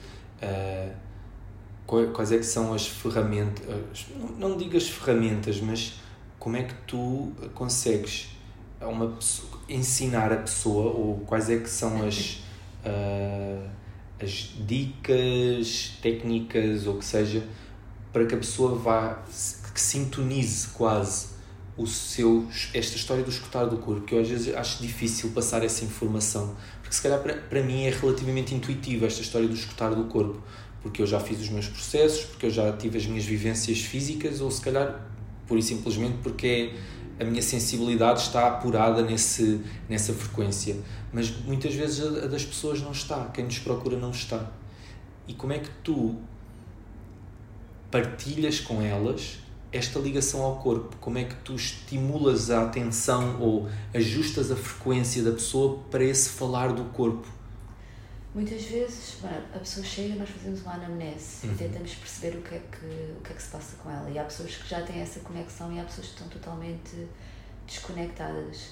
[1.85, 4.05] qual- quais é que são as ferramentas, as-
[4.37, 5.93] não, digo as ferramentas, mas
[6.39, 8.29] como é que tu consegues
[8.81, 12.43] uma pessoa, ensinar a pessoa, ou quais é que são as,
[12.83, 13.67] ah,
[14.21, 17.43] as dicas, técnicas, ou que seja,
[18.11, 19.23] para que a pessoa vá,
[19.73, 21.34] que sintonize quase
[21.77, 25.63] o seu, esta história do escutar do corpo, que eu às vezes acho difícil passar
[25.63, 29.93] essa informação, porque se calhar para, para mim é relativamente intuitiva esta história do escutar
[29.93, 30.41] do corpo,
[30.81, 34.39] porque eu já fiz os meus processos, porque eu já tive as minhas vivências físicas,
[34.39, 35.05] ou se calhar
[35.47, 36.73] pura e simplesmente porque
[37.19, 40.77] a minha sensibilidade está apurada nesse, nessa frequência.
[41.11, 44.51] Mas muitas vezes a, a das pessoas não está, quem nos procura não está.
[45.27, 46.15] E como é que tu
[47.89, 49.39] partilhas com elas
[49.75, 50.95] esta ligação ao corpo?
[50.97, 56.29] Como é que tu estimulas a atenção ou ajustas a frequência da pessoa para esse
[56.29, 57.27] falar do corpo?
[58.33, 59.17] Muitas vezes
[59.53, 61.53] a pessoa chega, nós fazemos uma anamnese Uhum.
[61.53, 62.85] e tentamos perceber o que, é que,
[63.17, 64.09] o que é que se passa com ela.
[64.09, 67.07] E há pessoas que já têm essa conexão e há pessoas que estão totalmente
[67.65, 68.71] desconectadas.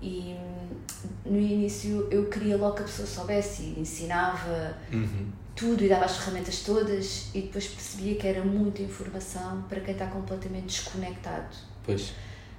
[0.00, 0.76] E hum,
[1.24, 5.26] no início eu queria logo que a pessoa soubesse e ensinava Uhum.
[5.54, 9.92] Tudo e dava as ferramentas todas e depois percebia que era muita informação para quem
[9.92, 11.54] está completamente desconectado.
[11.84, 12.12] Pois.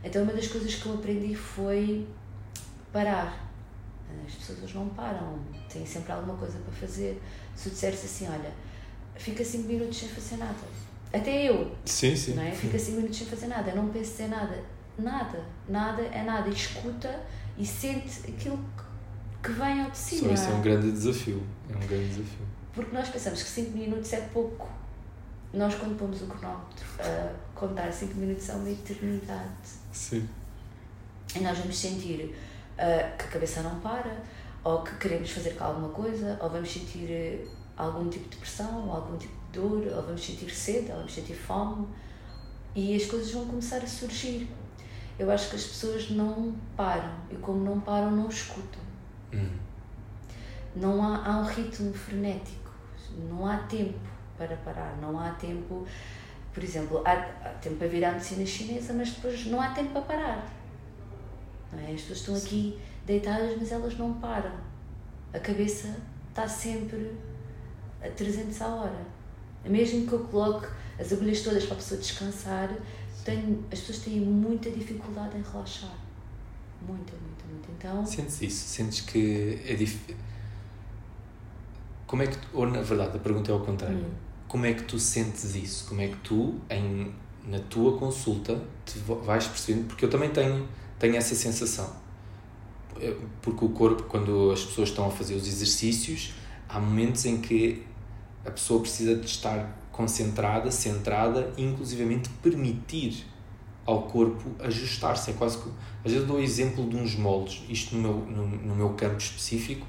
[0.03, 2.07] Então uma das coisas que eu aprendi foi
[2.91, 3.51] parar.
[4.27, 5.39] As pessoas não param,
[5.71, 7.19] têm sempre alguma coisa para fazer.
[7.55, 8.51] Se tu disseres assim, olha,
[9.15, 10.55] fica 5 minutos sem fazer nada.
[11.11, 12.33] Até eu, Sim, sim.
[12.35, 12.51] não é?
[12.51, 14.63] Fica 5 minutos sem fazer nada, não penses em nada.
[14.97, 16.47] Nada, nada é nada.
[16.49, 17.23] E escuta
[17.57, 18.59] e sente aquilo
[19.41, 20.31] que, vem ao de cima.
[20.31, 21.41] isso é um grande desafio.
[21.69, 22.45] É um grande desafio.
[22.73, 24.67] Porque nós pensamos que 5 minutos é pouco.
[25.53, 29.69] Nós, quando pomos o cronómetro a contar 5 minutos, é uma eternidade.
[29.91, 30.27] Sim.
[31.35, 32.35] E nós vamos sentir
[32.77, 34.17] ah, que a cabeça não para,
[34.63, 37.45] ou que queremos fazer com alguma coisa, ou vamos sentir eh,
[37.77, 41.13] algum tipo de pressão, ou algum tipo de dor, ou vamos sentir sede, ou vamos
[41.13, 41.87] sentir fome,
[42.75, 44.49] e as coisas vão começar a surgir.
[45.19, 48.81] Eu acho que as pessoas não param, e como não param, não escutam.
[49.33, 49.49] Uhum.
[50.75, 52.62] não há, há um ritmo frenético,
[53.17, 53.99] não há tempo
[54.37, 55.85] para parar, não há tempo,
[56.53, 59.91] por exemplo, há, há tempo para vir à medicina chinesa, mas depois não há tempo
[59.91, 60.53] para parar.
[61.71, 61.93] Não é?
[61.93, 64.53] As pessoas estão aqui deitadas, mas elas não param.
[65.33, 65.95] A cabeça
[66.29, 67.11] está sempre
[68.01, 69.05] a 300 a hora.
[69.65, 70.67] Mesmo que eu coloque
[70.99, 72.69] as agulhas todas para a pessoa descansar,
[73.23, 75.95] tenho, as pessoas têm muita dificuldade em relaxar.
[76.81, 77.71] Muita, muita, muita.
[77.71, 78.05] Então.
[78.05, 78.67] Sentes isso?
[78.67, 80.17] Sentes que é difícil.
[82.13, 82.37] Como é que.
[82.53, 83.97] Ou na verdade, a pergunta é ao contrário.
[83.97, 84.11] Hum.
[84.47, 85.87] Como é que tu sentes isso?
[85.87, 87.11] Como é que tu, em,
[87.47, 89.87] na tua consulta, te vais percebendo?
[89.87, 90.67] Porque eu também tenho,
[90.99, 91.91] tenho essa sensação.
[93.01, 96.35] É, porque o corpo, quando as pessoas estão a fazer os exercícios,
[96.69, 97.81] há momentos em que
[98.45, 103.25] a pessoa precisa de estar concentrada, centrada e inclusivamente permitir
[103.87, 105.31] ao corpo ajustar-se.
[105.31, 105.69] É quase que.
[106.05, 109.17] Às vezes dou o exemplo de uns moldes, isto no meu, no, no meu campo
[109.17, 109.87] específico,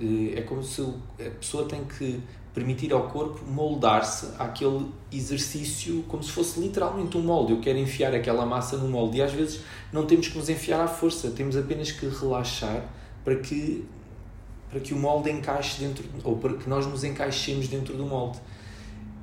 [0.00, 2.20] é como se a pessoa tem que
[2.54, 7.52] permitir ao corpo moldar-se àquele exercício como se fosse literalmente um molde.
[7.52, 9.60] Eu quero enfiar aquela massa no molde e às vezes
[9.92, 12.88] não temos que nos enfiar à força, temos apenas que relaxar
[13.24, 13.84] para que
[14.70, 18.38] para que o molde encaixe dentro ou para que nós nos encaixemos dentro do molde.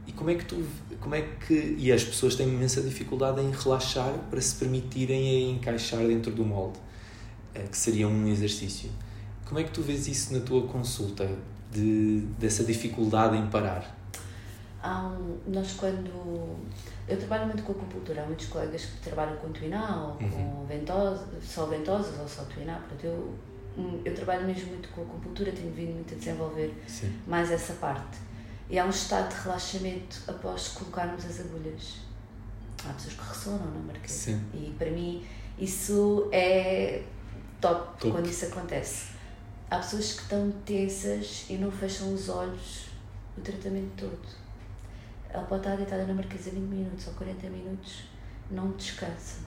[0.08, 0.64] E como é que tu
[1.00, 6.06] como é que e as pessoas têm imensa dificuldade em relaxar para se permitirem encaixar
[6.06, 6.80] dentro do molde,
[7.56, 8.90] eh, que seria um exercício.
[9.52, 11.30] Como é que tu vês isso na tua consulta
[11.70, 14.00] de dessa dificuldade em parar?
[14.82, 16.56] Um, nós quando
[17.06, 20.66] eu trabalho muito com acupuntura, há muitos colegas que trabalham com tuiná ou com uhum.
[20.66, 23.34] ventosa, só ventosas ou só tuiná, portanto eu
[23.78, 27.14] Hum, eu trabalho mesmo muito com a acupuntura, tenho vindo muito a desenvolver Sim.
[27.26, 28.18] mais essa parte.
[28.70, 31.98] E há um estado de relaxamento após colocarmos as agulhas.
[32.84, 34.14] Há pessoas que ressonam na marquesa.
[34.14, 34.42] Sim.
[34.54, 35.26] E para mim
[35.58, 37.04] isso é
[37.60, 39.11] top, top, quando isso acontece.
[39.72, 42.90] Há pessoas que estão tensas e não fecham os olhos
[43.38, 44.42] o tratamento todo.
[45.30, 48.04] Ela pode estar deitada na marquesa 20 minutos ou 40 minutos,
[48.52, 49.40] não descansa.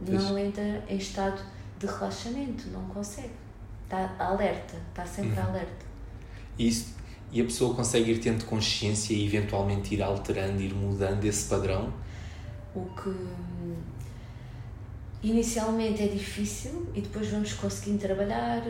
[0.00, 1.42] Não entra em estado
[1.78, 3.32] de relaxamento, não consegue
[3.86, 5.46] está alerta, está sempre uhum.
[5.46, 5.86] alerta.
[6.58, 6.94] Isso,
[7.32, 11.92] e a pessoa consegue ir tendo consciência e eventualmente ir alterando, ir mudando esse padrão?
[12.74, 13.14] O que
[15.30, 18.62] inicialmente é difícil e depois vamos conseguindo trabalhar.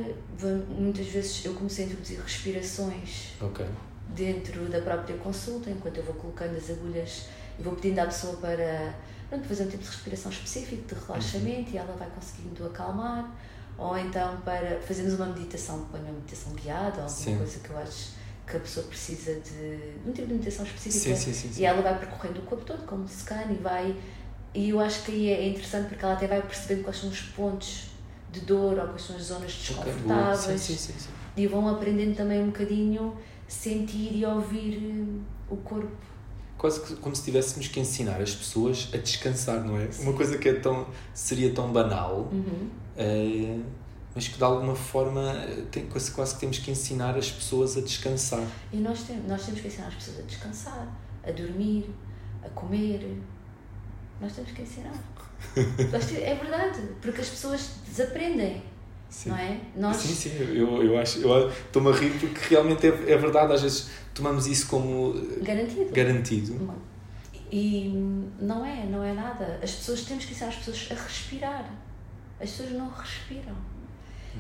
[0.79, 3.67] Muitas vezes eu comecei a introduzir respirações okay.
[4.09, 7.27] dentro da própria consulta, enquanto eu vou colocando as agulhas
[7.59, 8.95] e vou pedindo à pessoa para
[9.29, 11.75] pronto, fazer um tipo de respiração específico, de relaxamento, uhum.
[11.75, 13.35] e ela vai conseguindo acalmar
[13.79, 17.37] ou então para fazermos uma meditação, põe uma meditação guiada, alguma sim.
[17.37, 18.17] coisa que eu acho
[18.47, 21.99] que a pessoa precisa de um tipo de meditação específica sim, sim, e ela vai
[21.99, 23.95] percorrendo o corpo todo como scan e vai
[24.57, 27.21] e eu acho que aí é interessante porque ela até vai percebendo quais são os
[27.21, 27.89] pontos
[28.33, 31.45] de dor ou quais são as zonas desconfortáveis okay.
[31.45, 33.15] e vão aprendendo também um bocadinho
[33.47, 35.97] sentir e ouvir eh, o corpo
[36.57, 39.91] quase como se tivéssemos que ensinar as pessoas a descansar, não é?
[39.91, 40.05] Sim.
[40.05, 42.71] Uma coisa que é tão, seria tão banal, uhum.
[42.97, 43.65] uh,
[44.15, 45.35] mas que de alguma forma
[45.71, 48.47] tem, quase, quase que temos que ensinar as pessoas a descansar.
[48.73, 50.89] E nós, tem, nós temos que ensinar as pessoas a descansar,
[51.23, 51.91] a dormir,
[52.43, 53.19] a comer.
[54.21, 54.95] Nós temos que ensinar.
[55.57, 58.63] é verdade, porque as pessoas desaprendem.
[59.09, 59.31] Sim.
[59.31, 59.61] Não é?
[59.77, 59.97] Nós...
[59.97, 63.63] Sim, sim, eu, eu acho, eu estou-me a rir porque realmente é, é verdade, às
[63.63, 65.93] vezes tomamos isso como garantido.
[65.93, 66.75] garantido.
[67.51, 67.89] E
[68.41, 69.61] não é, não é nada.
[69.63, 71.71] As pessoas, temos que ensinar as pessoas a respirar.
[72.41, 73.57] As pessoas não respiram.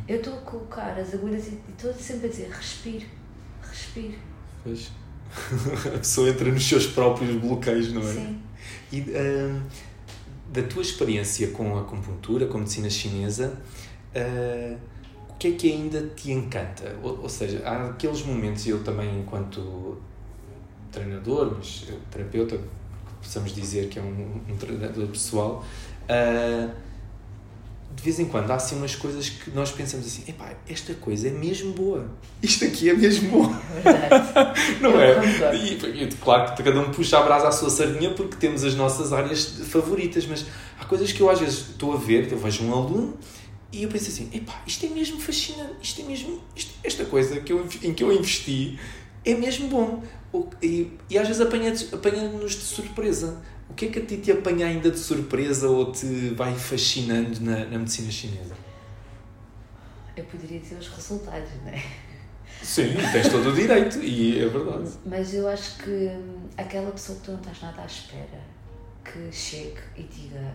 [0.06, 3.06] Eu estou a colocar as agulhas e estou sempre a dizer respire,
[3.62, 4.18] respire.
[4.62, 4.90] Pois.
[5.94, 8.12] a pessoa entra nos seus próprios bloqueios, não é?
[8.12, 8.42] Sim.
[8.92, 9.62] E uh,
[10.52, 13.60] da tua experiência com a acupuntura, com a medicina chinesa,
[14.14, 14.78] uh,
[15.28, 16.96] o que é que ainda te encanta?
[17.02, 19.98] Ou, ou, seja, há aqueles momentos, eu também, enquanto
[20.90, 22.58] treinador, mas terapeuta,
[23.20, 25.64] possamos dizer que é um, um treinador pessoal,
[26.04, 26.85] uh,
[27.96, 31.28] de vez em quando há assim umas coisas que nós pensamos assim: epá, esta coisa
[31.28, 32.10] é mesmo boa,
[32.42, 33.54] isto aqui é mesmo bom.
[33.84, 35.56] É não é?
[35.56, 38.74] E, e, claro que cada um puxa a brasa à sua sardinha porque temos as
[38.74, 40.44] nossas áreas favoritas, mas
[40.78, 43.16] há coisas que eu às vezes estou a ver, eu vejo um aluno
[43.72, 47.40] e eu penso assim, epá, isto é mesmo fascinante, isto é mesmo, isto, esta coisa
[47.40, 48.78] que eu, em que eu investi
[49.24, 50.02] é mesmo bom.
[50.62, 53.42] E, e às vezes apanha-nos apanha de surpresa.
[53.76, 57.38] O que é que a ti te apanha ainda de surpresa ou te vai fascinando
[57.42, 58.56] na, na medicina chinesa?
[60.16, 61.82] Eu poderia dizer os resultados, não é?
[62.62, 64.90] Sim, tens todo o direito e é verdade.
[65.04, 66.08] Mas eu acho que
[66.56, 68.40] aquela pessoa que tu não estás nada à espera
[69.04, 70.54] que chegue e diga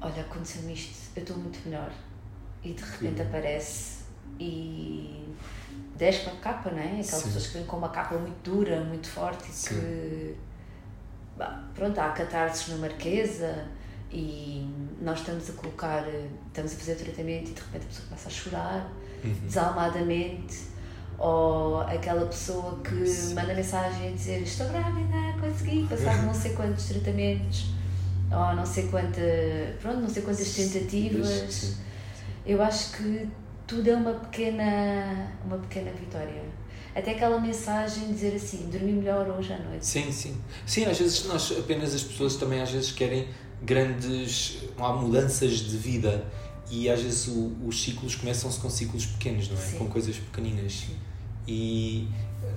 [0.00, 1.90] olha, aconteceu-me isto, eu estou muito melhor.
[2.62, 3.22] E de repente Sim.
[3.22, 3.96] aparece
[4.38, 5.24] e
[5.96, 6.84] 10 para a capa, não é?
[6.84, 7.22] Aquelas Sim.
[7.22, 10.36] pessoas que vêm com uma capa muito dura, muito forte e que.
[11.74, 13.64] Pronto, há catarses na marquesa
[14.10, 14.66] e
[15.00, 16.04] nós estamos a colocar,
[16.46, 18.92] estamos a fazer o tratamento e de repente a pessoa começa a chorar
[19.24, 19.34] Uhum.
[19.44, 20.60] desalmadamente
[21.18, 23.34] ou aquela pessoa que Sim.
[23.34, 27.70] manda mensagem a dizer estou grávida, consegui, passar não sei quantos tratamentos
[28.30, 29.20] ou não sei quanta,
[29.80, 31.76] pronto, não sei quantas tentativas.
[32.44, 33.28] Eu acho que
[33.66, 36.42] tudo é uma pequena, uma pequena vitória.
[36.96, 39.84] Até aquela mensagem dizer assim, dormi melhor hoje à noite.
[39.84, 40.34] Sim, sim.
[40.64, 43.28] Sim, às vezes nós apenas as pessoas também às vezes querem
[43.62, 46.24] grandes há mudanças de vida
[46.70, 49.60] e às vezes o- os ciclos começam-se com ciclos pequenos, não é?
[49.60, 49.76] Sim.
[49.78, 50.72] Com coisas pequeninas.
[50.72, 50.96] Sim.
[51.46, 52.08] E
[52.42, 52.48] eh,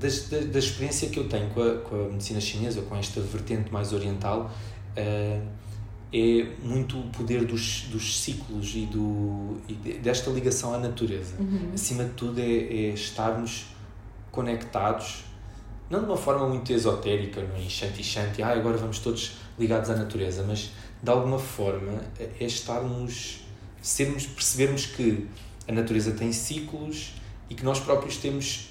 [0.00, 3.20] das- da, da experiência que eu tenho com a, com a medicina chinesa, com esta
[3.20, 4.50] vertente mais oriental,
[4.96, 5.40] eh,
[6.12, 11.34] é muito o poder dos, dos ciclos e, do, e de- desta ligação à natureza.
[11.38, 11.70] Uhum.
[11.74, 13.66] Acima de tudo, é, é estarmos
[14.30, 15.24] conectados,
[15.90, 19.90] não de uma forma muito esotérica, no enxante e shanti, ah, agora vamos todos ligados
[19.90, 20.70] à natureza, mas
[21.02, 23.40] de alguma forma é é estarmos,
[23.82, 25.26] sermos, percebermos que
[25.66, 27.14] a natureza tem ciclos
[27.50, 28.68] e que nós próprios temos,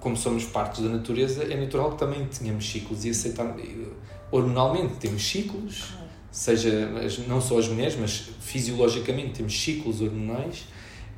[0.00, 3.56] como somos partes da natureza, é natural que também tenhamos ciclos e aceitar,
[4.30, 5.84] hormonalmente temos ciclos.
[6.30, 6.88] Seja
[7.26, 10.66] não só as mulheres, mas fisiologicamente temos ciclos hormonais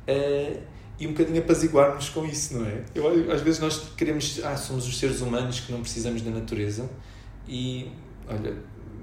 [0.07, 0.57] eh,
[0.99, 2.83] e um bocadinho apaziguarmos com isso, não é?
[2.95, 6.89] Eu, às vezes nós queremos, ah, somos os seres humanos que não precisamos da natureza
[7.47, 7.91] e,
[8.27, 8.55] olha,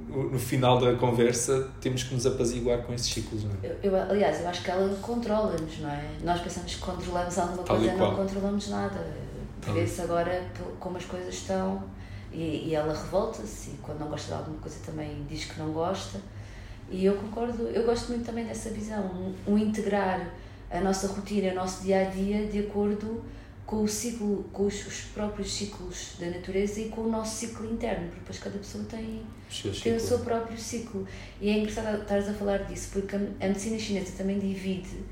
[0.08, 3.76] no final da conversa temos que nos apaziguar com esses ciclos, não é?
[3.82, 6.04] Eu, eu- aliás, eu acho que ela controla-nos, não é?
[6.24, 9.06] Nós pensamos que controlamos alguma Tal coisa não controlamos nada.
[9.74, 10.46] Vê-se agora
[10.80, 11.82] como as coisas estão
[12.32, 15.72] e, e ela revolta-se e quando não gosta de alguma coisa também diz que não
[15.72, 16.20] gosta.
[16.90, 20.32] E eu concordo, eu gosto muito também dessa visão, um, um integrar
[20.70, 23.22] a nossa rotina, o nosso dia a dia de acordo
[23.66, 27.70] com o ciclo, com os, os próprios ciclos da natureza e com o nosso ciclo
[27.70, 31.06] interno, porque depois cada pessoa tem Os seus tem o seu próprio ciclo.
[31.38, 35.04] E é engraçado estares a falar disso, porque a a medicina chinesa também divide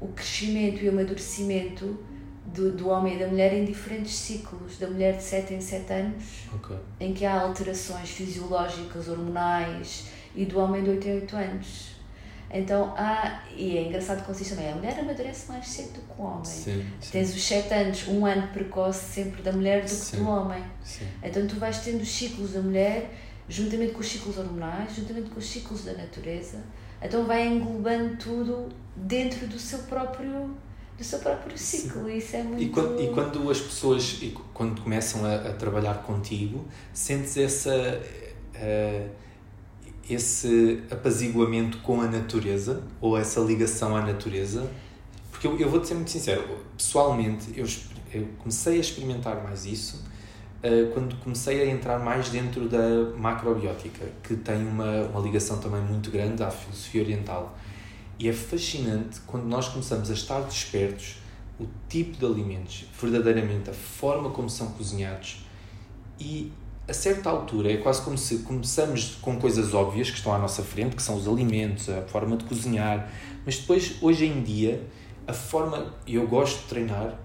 [0.00, 1.98] o crescimento e o amadurecimento
[2.46, 4.78] do, do homem e da mulher em diferentes ciclos.
[4.78, 6.76] Da mulher de 7 em 7 anos, Ok.
[7.00, 11.94] em que há alterações fisiológicas, hormonais, e do homem de 8 em 8 anos.
[12.50, 16.20] Então há, e é engraçado com isso também, a mulher amadurece mais cedo do que
[16.20, 16.44] o homem.
[16.44, 20.18] Sim, sim, Tens os 7 anos, um ano precoce sempre da mulher do que Sim.
[20.18, 20.62] do homem.
[21.22, 23.10] Então tu vais tendo os ciclos da mulher,
[23.48, 26.58] juntamente com os ciclos hormonais, juntamente com os ciclos da natureza.
[27.02, 30.56] Então vai englobando tudo dentro do seu próprio
[30.96, 32.08] do seu próprio ciclo.
[32.08, 34.20] E isso é muito E quando, e quando as pessoas,
[34.52, 38.00] quando começam a, a trabalhar contigo, sentes essa,
[38.54, 39.08] eh,
[40.08, 44.70] esse apaziguamento com a natureza, ou essa ligação à natureza?
[45.30, 46.44] Porque eu, eu vou-te ser muito sincero,
[46.76, 47.66] pessoalmente, eu,
[48.12, 50.04] eu comecei a experimentar mais isso
[50.64, 55.82] eh, quando comecei a entrar mais dentro da macrobiótica, que tem uma, uma ligação também
[55.82, 57.54] muito grande à filosofia oriental.
[58.18, 61.16] E é fascinante quando nós começamos a estar despertos
[61.58, 65.44] o tipo de alimentos, verdadeiramente a forma como são cozinhados
[66.18, 66.52] e
[66.86, 70.62] a certa altura é quase como se começamos com coisas óbvias que estão à nossa
[70.62, 73.10] frente, que são os alimentos, a forma de cozinhar,
[73.44, 74.86] mas depois, hoje em dia,
[75.26, 77.18] a forma, eu gosto de treinar,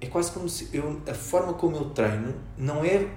[0.00, 3.08] é quase como se eu, a forma como eu treino não é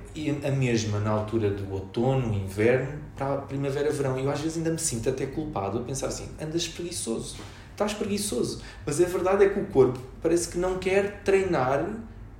[0.47, 4.17] a mesma na altura do outono, inverno, para a primavera, verão.
[4.19, 7.37] E eu às vezes ainda me sinto até culpado a pensar assim: andas preguiçoso,
[7.71, 8.63] estás preguiçoso.
[8.83, 11.85] Mas a verdade é que o corpo parece que não quer treinar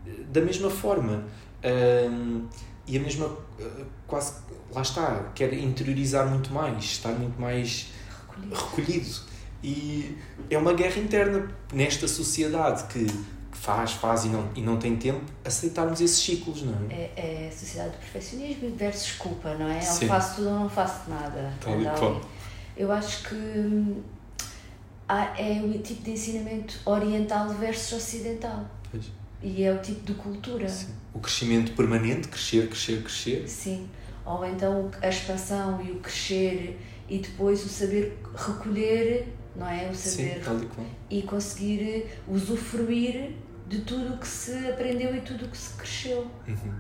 [0.08, 1.24] eh, da mesma forma.
[1.64, 2.48] Ahm,
[2.88, 4.34] e a mesma, eh, quase,
[4.74, 7.92] lá está, quer interiorizar muito mais, estar muito mais
[8.40, 8.56] recolhido.
[8.56, 9.32] recolhido.
[9.64, 10.18] E
[10.50, 13.06] é uma guerra interna nesta sociedade que
[13.62, 16.94] faz, faz e não, e não tem tempo, aceitarmos esses ciclos, não é?
[16.96, 19.80] É, é a sociedade do perfeccionismo versus culpa, não é?
[19.80, 20.08] Sim.
[20.08, 21.54] faço tudo ou não faço nada.
[21.62, 22.22] Tal e qual.
[22.76, 24.02] Eu acho que hum,
[25.08, 28.66] há, é o tipo de ensinamento oriental versus ocidental.
[28.90, 29.12] Pois.
[29.44, 30.68] E é o tipo de cultura.
[30.68, 30.88] Sim.
[31.14, 33.48] O crescimento permanente, crescer, crescer, crescer.
[33.48, 33.88] Sim.
[34.26, 39.88] Ou então a expansão e o crescer e depois o saber recolher, não é?
[39.88, 40.58] O Sim, saber tal
[41.12, 43.34] e e conseguir usufruir
[43.72, 46.28] de tudo o que se aprendeu e tudo o que se cresceu.
[46.48, 46.74] Uhum.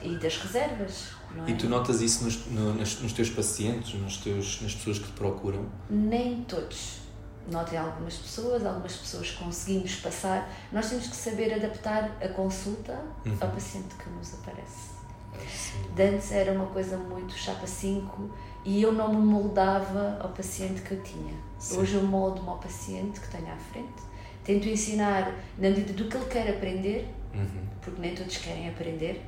[0.00, 1.08] E das reservas,
[1.46, 1.50] é?
[1.50, 5.06] E tu notas isso nos, no- nas- nos teus pacientes, nos teus, nas pessoas que
[5.06, 5.66] te procuram?
[5.90, 7.00] Nem todos.
[7.50, 10.50] Notem algumas pessoas, algumas pessoas conseguimos passar.
[10.72, 12.92] Nós temos que saber adaptar a consulta
[13.26, 13.36] Uhum.
[13.40, 14.96] ao paciente que nos aparece.
[15.94, 18.30] De antes era uma coisa muito chapa 5
[18.64, 21.34] e eu não me moldava ao paciente que eu tinha.
[21.58, 21.78] Sim.
[21.78, 24.02] Hoje eu moldo-me ao paciente que tenho à frente,
[24.48, 27.66] tento ensinar na medida do que ele quer aprender, Uhum.
[27.82, 29.22] porque nem todos querem aprender.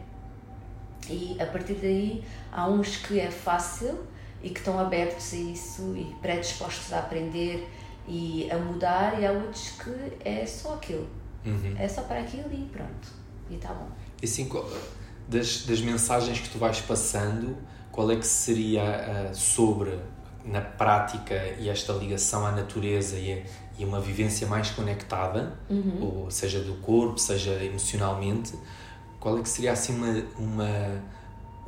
[1.09, 4.01] E a partir daí há uns que é fácil
[4.43, 7.69] e que estão abertos a isso e predispostos a aprender
[8.09, 9.95] e a mudar, e há outros que
[10.29, 11.07] é só aquilo,
[11.45, 11.75] Uhum.
[11.79, 13.09] é só para aquilo e pronto,
[13.51, 13.89] e está bom.
[14.23, 14.49] E assim,
[15.29, 17.57] das, das mensagens que tu vais passando,
[17.93, 18.83] qual é que seria
[19.31, 19.99] ah, sobre,
[20.45, 23.43] na prática, e esta ligação à natureza e, a-
[23.79, 25.55] e uma vivência mais conectada,
[26.01, 28.53] ou seja do corpo, seja emocionalmente,
[29.19, 31.03] qual é que seria assim uma, uma,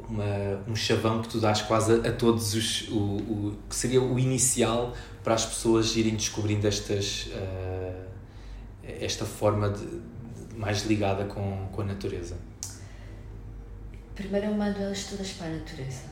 [0.09, 2.89] uma- um chavão que tu dás quase a, a todos os.
[2.89, 7.29] O, o, que seria o inicial para as pessoas irem descobrindo estas.
[7.35, 8.03] ah,
[9.01, 12.37] esta forma de, de- mais ligada com, com a natureza?
[14.15, 16.03] Primeiro eu mando elas todas para a natureza,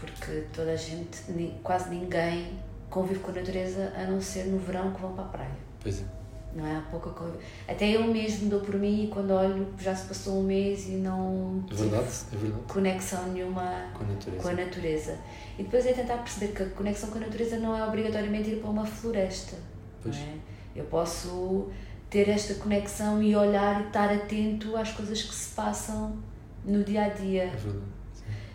[0.00, 1.18] porque toda a gente,
[1.62, 5.28] quase ninguém convive com a natureza a não ser no verão que vão para a
[5.28, 5.56] praia.
[5.80, 6.04] Pois é.
[6.52, 6.76] Não é?
[6.76, 7.36] Há pouca conviv...
[7.68, 10.92] Até eu mesmo dou por mim e quando olho já se passou um mês e
[10.96, 12.62] não É verdade, é verdade.
[12.66, 14.42] conexão nenhuma Com a natureza.
[14.42, 15.18] com a natureza.
[15.56, 18.56] E depois é tentar perceber que a conexão com a natureza não é obrigatoriamente ir
[18.60, 19.54] para uma floresta.
[19.54, 19.62] Não
[20.02, 20.16] Pois.
[20.16, 20.34] é?
[20.74, 21.68] Eu posso
[22.08, 26.16] ter esta conexão e olhar e estar atento às coisas que se passam
[26.64, 27.44] no dia a dia.
[27.44, 27.84] É verdade.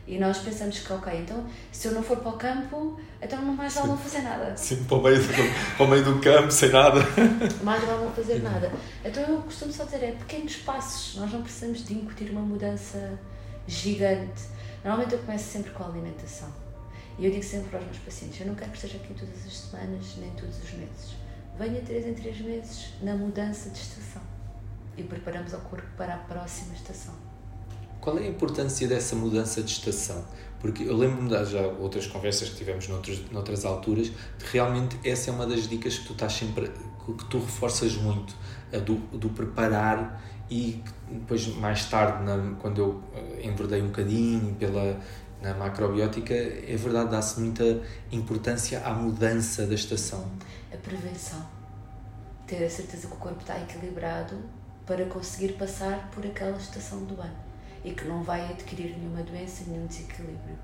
[0.08, 3.54] E nós pensamos que, ok, então se eu não for para o campo, então não
[3.54, 4.56] mais vale não fazer nada.
[4.56, 5.34] Sim, para o, meio do,
[5.78, 7.00] para o meio do campo, sem nada.
[7.64, 8.72] Mais vale não fazer nada.
[9.04, 11.16] Então eu costumo só dizer, é pequenos passos.
[11.20, 13.20] Nós não precisamos de incutir uma mudança
[13.68, 14.44] gigante.
[14.84, 16.50] Normalmente eu começo sempre com a alimentação.
[17.18, 19.46] E eu digo sempre para os meus pacientes, eu não quero que esteja aqui todas
[19.46, 21.16] as semanas, nem todos os meses.
[21.58, 24.22] Venha três em três meses na mudança de estação.
[24.98, 27.25] E preparamos o corpo para a próxima estação.
[28.06, 30.24] Qual é a importância dessa mudança de estação?
[30.60, 35.32] Porque eu lembro-me de já outras conversas que tivemos noutros, noutras alturas, de realmente essa
[35.32, 36.72] é uma das dicas que tu estás sempre,
[37.04, 38.36] que tu reforças muito,
[38.72, 44.54] a do, do preparar e depois mais tarde, na, quando eu eh, enverdei um bocadinho
[44.54, 45.02] pela
[45.42, 47.82] na macrobiótica, é verdade, dá-se muita
[48.12, 50.30] importância à mudança da estação.
[50.72, 51.44] A prevenção.
[52.46, 54.38] Ter a certeza que o corpo está equilibrado
[54.86, 57.45] para conseguir passar por aquela estação do ano
[57.86, 60.58] e que não vai adquirir nenhuma doença, nenhum desequilíbrio.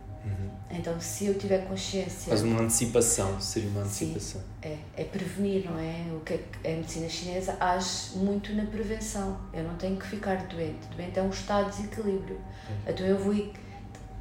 [0.70, 2.30] Então, se eu tiver consciência.
[2.30, 4.12] Faz uma antecipação, seria uma Sim.
[4.12, 4.42] antecipação.
[4.62, 6.06] É, é prevenir, não é?
[6.16, 9.40] O que é que a medicina chinesa age muito na prevenção.
[9.54, 10.88] Eu não tenho que ficar doente.
[10.96, 12.40] Doente é um estado de desequilíbrio.
[12.88, 13.36] Então eu vou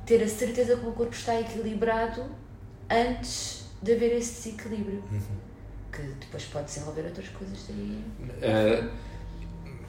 [0.05, 2.25] ter a certeza que o meu corpo está equilibrado
[2.91, 5.05] antes de haver esse desequilíbrio.
[5.93, 8.05] Que depois pode desenvolver outras coisas daí.
[8.21, 8.91] Uh,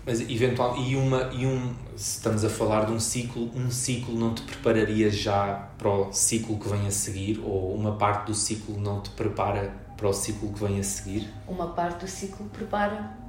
[0.06, 4.18] mas eventual e uma e um se estamos a falar de um ciclo um ciclo
[4.18, 8.34] não te prepararia já para o ciclo que vem a seguir ou uma parte do
[8.34, 12.46] ciclo não te prepara para o ciclo que vem a seguir Uma parte do ciclo
[12.50, 13.22] prepara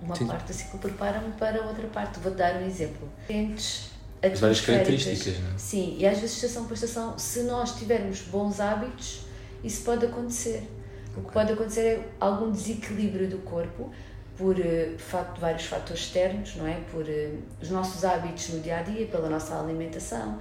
[0.00, 0.26] uma Sim.
[0.26, 2.20] parte do ciclo prepara-me para outra parte.
[2.20, 3.08] Vou dar um exemplo.
[3.20, 3.90] Diferentes
[4.38, 5.58] várias características não é?
[5.58, 9.20] Sim, e às vezes estação por estação, se nós tivermos bons hábitos,
[9.62, 10.68] isso pode acontecer.
[11.16, 13.90] O que pode acontecer é algum desequilíbrio do corpo
[14.36, 14.96] por eh,
[15.40, 16.80] vários fatores externos, não é?
[16.90, 20.38] Por eh, os nossos hábitos no dia a dia, pela nossa alimentação,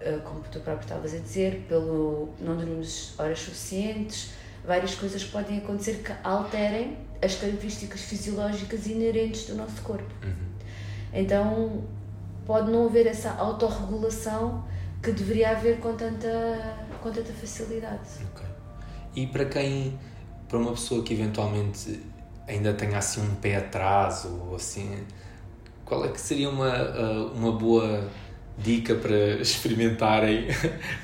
[0.00, 4.32] eh, como tu próprio estavas a dizer, pelo não dormimos horas suficientes,
[4.66, 10.12] várias coisas podem acontecer que alterem as características fisiológicas inerentes do nosso corpo.
[11.12, 11.84] Então
[12.46, 14.64] pode não haver essa autorregulação
[15.02, 18.08] que deveria haver com tanta, com tanta facilidade.
[18.32, 18.44] Ok.
[19.14, 19.98] E para quem,
[20.48, 22.00] para uma pessoa que eventualmente
[22.46, 24.98] ainda tenha assim um pé atrás ou assim,
[25.84, 28.08] qual é que seria uma, ah, uma boa
[28.58, 30.46] dica para experimentarem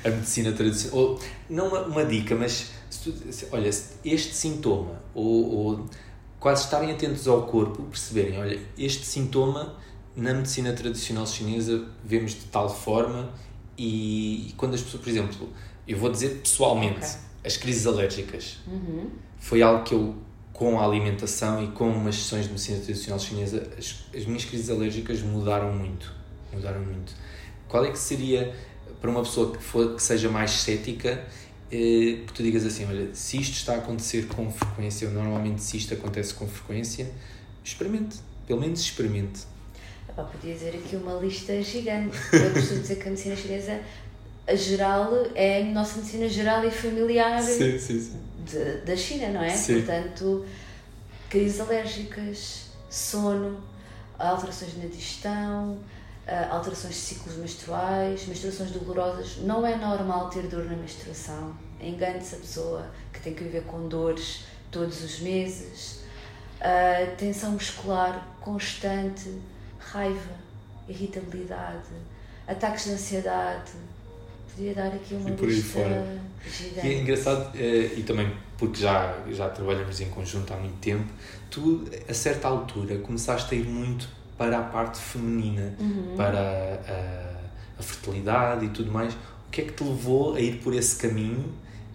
[0.05, 0.99] a medicina tradicional?
[0.99, 1.19] Ou,
[1.49, 5.85] não uma, uma dica, mas se tu- se- olha, este sintoma, ou, ou
[6.39, 9.75] quase estarem atentos ao corpo, perceberem, olha, este sintoma
[10.15, 13.29] na medicina tradicional chinesa vemos de tal forma
[13.77, 15.49] e, e quando as pessoas, por exemplo,
[15.87, 17.07] eu vou dizer pessoalmente, Ok.
[17.45, 19.09] as crises alérgicas Uhum.
[19.39, 20.15] foi algo que eu,
[20.61, 24.69] com a alimentação e com umas sessões de medicina tradicional chinesa, as, as minhas crises
[24.69, 26.13] alérgicas mudaram muito.
[26.53, 27.15] Mudaram muito.
[27.67, 28.53] Qual é que seria,
[29.01, 31.25] para uma pessoa que, for, que seja mais cética,
[31.71, 35.63] eh, que tu digas assim, olha, se isto está a acontecer com frequência, ou normalmente
[35.63, 37.09] se isto acontece com frequência,
[37.63, 38.17] experimente.
[38.45, 39.47] Pelo menos experimente.
[40.07, 42.15] Epá, podia dizer aqui uma lista gigante.
[42.31, 43.81] Eu costumo dizer que a medicina chinesa,
[44.45, 48.13] a geral, é a nossa medicina geral e familiar sim, sim.
[48.45, 49.49] De- da China, não é?
[49.49, 49.81] Sim.
[49.81, 50.45] Portanto,
[51.29, 53.61] crises alérgicas, sono,
[54.19, 55.79] alterações na digestão,
[56.27, 59.37] ah, alterações de ciclos menstruais, menstruações dolorosas.
[59.37, 61.55] Não é normal ter dor na menstruação.
[61.79, 65.99] Engane-se a pessoa que tem que viver com dores todos os meses.
[66.61, 69.35] uh, tensão muscular constante,
[69.79, 70.35] raiva,
[70.87, 71.89] irritabilidade,
[72.47, 73.71] ataques de ansiedade.
[74.55, 76.21] Podia dar aqui uma e por aí fora.
[76.51, 76.87] gigante.
[76.87, 81.05] E é engraçado, eh, e também porque já, já trabalhamos em conjunto há muito tempo,
[81.49, 86.15] tu, a certa altura, começaste a ir muito para a parte feminina, Uhum.
[86.17, 86.39] para
[86.87, 89.13] a, a fertilidade e tudo mais.
[89.13, 91.45] O que é que te levou a ir por esse caminho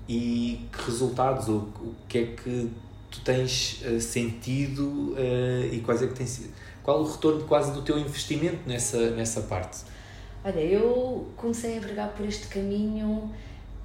[0.08, 2.70] e que resultados, ou o que é que
[3.10, 6.50] tu tens eh, sentido eh, e quais é que sido,
[6.82, 9.78] qual o retorno quase do teu investimento nessa, nessa parte?
[10.46, 13.34] Olha, eu comecei a envergar por este caminho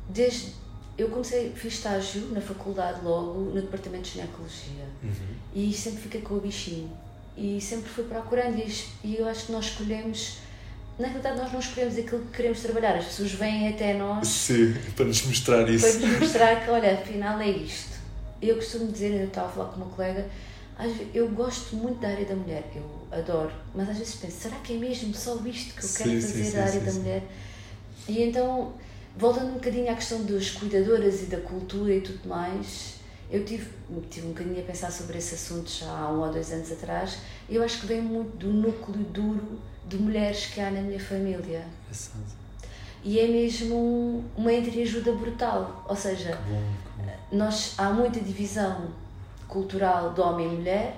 [0.07, 0.53] desde.
[0.95, 4.85] Eu comecei, fiz estágio na faculdade logo, no departamento de ginecologia.
[5.55, 6.91] E sempre fiquei com o bichinho.
[7.35, 8.71] E sempre fui procurando, e
[9.03, 10.37] e eu acho que nós escolhemos.
[10.99, 14.75] Na realidade, nós não escolhemos aquilo que queremos trabalhar, as pessoas vêm até nós Sim,
[14.95, 17.97] para nos mostrar para nos mostrar que, olha, afinal é isto.
[18.39, 20.29] Eu costumo dizer, eu estava a falar com uma colega,
[21.13, 24.73] eu gosto muito da área da mulher, eu adoro, mas às vezes penso, será que
[24.73, 27.23] é mesmo só isto que eu quero Sim, fazer sim, da área sim, da mulher?
[28.07, 28.73] E então,
[29.17, 32.95] voltando um bocadinho à questão das cuidadoras e da cultura e tudo mais,
[33.29, 33.69] eu tive,
[34.09, 37.17] tive um bocadinho a pensar sobre esse assunto já há um ou dois anos atrás,
[37.47, 40.99] e eu acho que vem muito do núcleo duro de mulheres que há na minha
[40.99, 41.65] família.
[43.03, 46.63] E é mesmo uma entreajuda brutal, ou seja, Que bom,
[46.97, 47.37] que bom.
[47.37, 48.89] nós há muita divisão
[49.51, 50.97] cultural de homem e mulher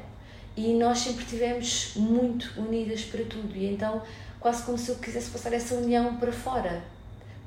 [0.55, 4.01] e nós sempre tivemos muito unidas para tudo e então
[4.39, 6.83] quase como se eu quisesse passar essa união para fora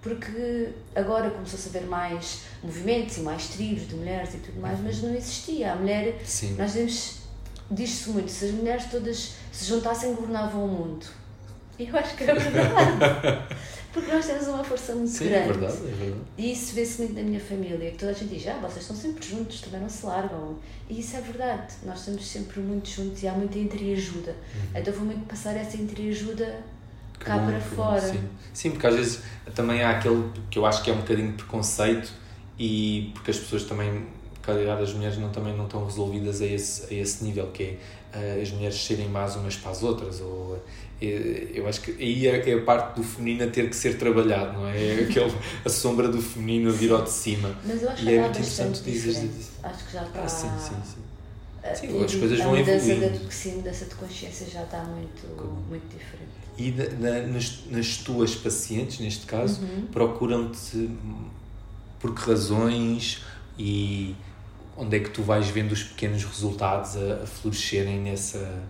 [0.03, 4.79] porque agora começou-se a ver mais movimentos e mais tribos de mulheres e tudo mais
[4.81, 5.73] mas não existia.
[5.73, 6.55] A mulher Sim.
[6.55, 7.17] nós dizemos
[7.71, 11.07] diz-se muito se as mulheres todas se juntassem governavam o mundo.
[11.79, 13.47] E eu acho que é verdade
[13.97, 16.21] porque nós temos uma força muito Sim, grande é verdade, é verdade.
[16.37, 18.95] e isso vê-se muito na minha família, que toda a gente diz, ah, vocês estão
[18.95, 20.59] sempre juntos, também não se largam.
[20.91, 24.37] E isso é verdade, nós estamos sempre muito juntos e há muita entreajuda.
[24.75, 27.19] Então vou muito passar essa entreajuda Uhum.
[27.19, 28.01] Que cá bom, para bom, fora.
[28.01, 28.29] Sim.
[28.53, 29.21] sim, porque às vezes
[29.55, 32.13] também há aquele que eu acho que é um bocadinho de preconceito
[32.59, 34.07] e porque as pessoas também,
[34.43, 37.79] calhar as mulheres não, também não estão resolvidas a esse, a esse nível, que é
[38.13, 40.21] eh, as mulheres serem más umas para as outras.
[40.21, 40.63] Ou,
[41.01, 44.55] eu acho que aí é, é a parte do feminino a ter que ser trabalhado,
[44.55, 44.77] não é?
[44.77, 45.33] É aquele,
[45.65, 47.55] a sombra do feminino a vir ao de cima.
[47.65, 49.39] Mas eu acho E que é já muito interessante diferente.
[49.41, 49.51] isso.
[49.63, 50.23] Acho que já está...
[50.23, 51.01] Ah, sim, sim, sim.
[51.63, 52.65] a Sim, ter- as coisas a vão.
[52.65, 52.79] Da,
[53.31, 55.27] sim, mudança de consciência já está muito,
[55.69, 56.31] muito diferente.
[56.59, 59.87] E na- na- nas, nas tuas pacientes, neste caso, Uhum.
[59.93, 60.89] procuram-te
[62.01, 63.23] por que razões
[63.59, 64.15] e
[64.77, 68.63] onde é que tu vais vendo os pequenos resultados a, a florescerem nessa,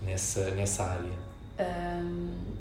[0.00, 1.31] nessa, nessa área?
[1.58, 2.52] Hum,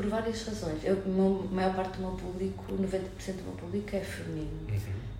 [0.00, 0.82] por várias razões.
[0.82, 4.66] Eu, a maior parte do meu público, 90% do meu público é feminino.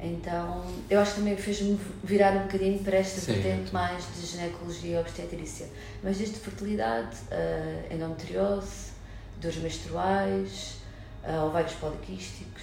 [0.00, 4.26] Então, eu acho que também fez-me virar um bocadinho para esta Sim, vertente mais de
[4.26, 5.66] ginecologia e obstetrícia.
[6.02, 8.92] Mas desde fertilidade, uh, endometriose,
[9.38, 10.78] dores menstruais,
[11.24, 12.62] uh, ovários poliquísticos,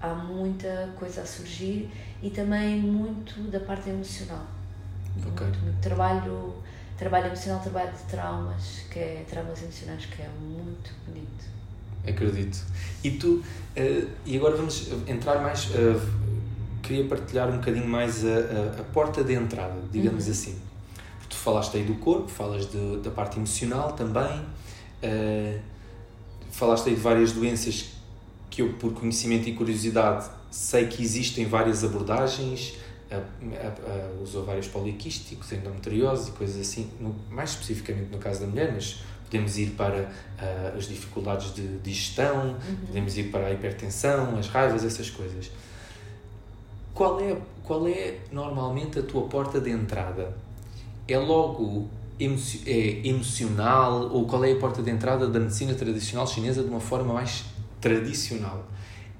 [0.00, 1.90] há muita coisa a surgir
[2.22, 4.46] e também muito da parte emocional.
[5.26, 5.46] Ok.
[5.46, 6.54] Muito, muito trabalho,
[6.96, 11.44] trabalho emocional, trabalho de traumas, que é traumas emocionais, que é muito bonito.
[12.06, 12.64] Acredito.
[13.02, 13.42] E tu,
[13.74, 16.00] eh, e agora vamos entrar mais, eh,
[16.82, 20.56] queria partilhar um bocadinho mais a, a, a porta de entrada, digamos assim.
[21.18, 24.42] Porque tu falaste aí do corpo, falas de, da parte emocional também,
[25.02, 25.58] eh,
[26.50, 27.92] falaste aí de várias doenças
[28.48, 32.74] que eu, por conhecimento e curiosidade, sei que existem várias abordagens,
[33.10, 33.20] a- a-
[34.18, 38.72] a- os ovários poliquísticos, endometriose e coisas assim, no- mais especificamente no caso da mulher,
[38.72, 44.48] mas podemos ir para ah, as dificuldades de digestão, podemos ir para a hipertensão, as
[44.48, 45.50] raivas, essas coisas.
[46.94, 50.36] Qual é, qual é normalmente a tua porta de entrada?
[51.06, 51.88] É logo
[52.18, 56.68] emoci- é emocional ou qual é a porta de entrada da medicina tradicional chinesa de
[56.70, 57.44] uma forma mais
[57.80, 58.64] tradicional?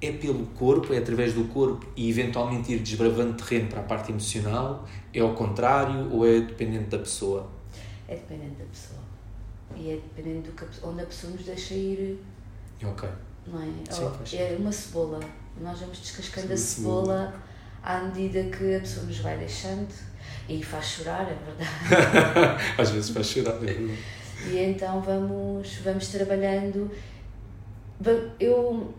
[0.01, 4.12] É pelo corpo, é através do corpo e eventualmente ir desbravando terreno para a parte
[4.12, 4.86] emocional?
[5.12, 7.49] É ao contrário ou é dependente da pessoa?
[8.07, 9.01] É dependente da pessoa.
[9.74, 12.22] E é dependente do que a onde a pessoa nos deixa ir,
[12.84, 13.09] Ok.
[13.47, 13.66] não é?
[14.24, 15.18] Sim, é uma cebola.
[15.61, 17.14] Nós vamos descascando Sim, a cebola.
[17.16, 17.42] cebola
[17.82, 19.88] à medida que a pessoa nos vai deixando
[20.49, 22.62] e faz chorar, é verdade.
[22.78, 23.99] Às vezes faz chorar, é verdade.
[24.51, 26.90] E então vamos, vamos trabalhando.
[28.38, 28.94] Eu,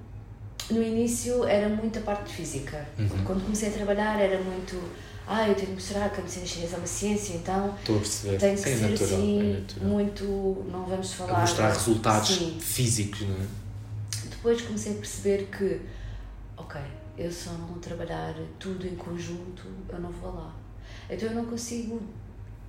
[0.70, 2.86] no início, era muito a parte física.
[2.98, 3.10] Uhum.
[3.26, 4.82] Quando comecei a trabalhar, era muito.
[5.26, 8.00] Ah, eu tenho que mostrar que a medicina chinesa é uma ciência, então Estou a
[8.00, 8.38] perceber.
[8.38, 9.90] tem que Sim, é ser natural, assim, é natural.
[9.90, 10.24] muito.
[10.72, 11.38] Não vamos falar.
[11.38, 12.58] A mostrar resultados Sim.
[12.62, 13.48] físicos, não é?
[14.30, 15.82] Depois comecei a perceber que,
[16.56, 16.80] ok,
[17.18, 20.54] eu só não trabalhar tudo em conjunto, eu não vou lá.
[21.10, 22.02] Então eu não consigo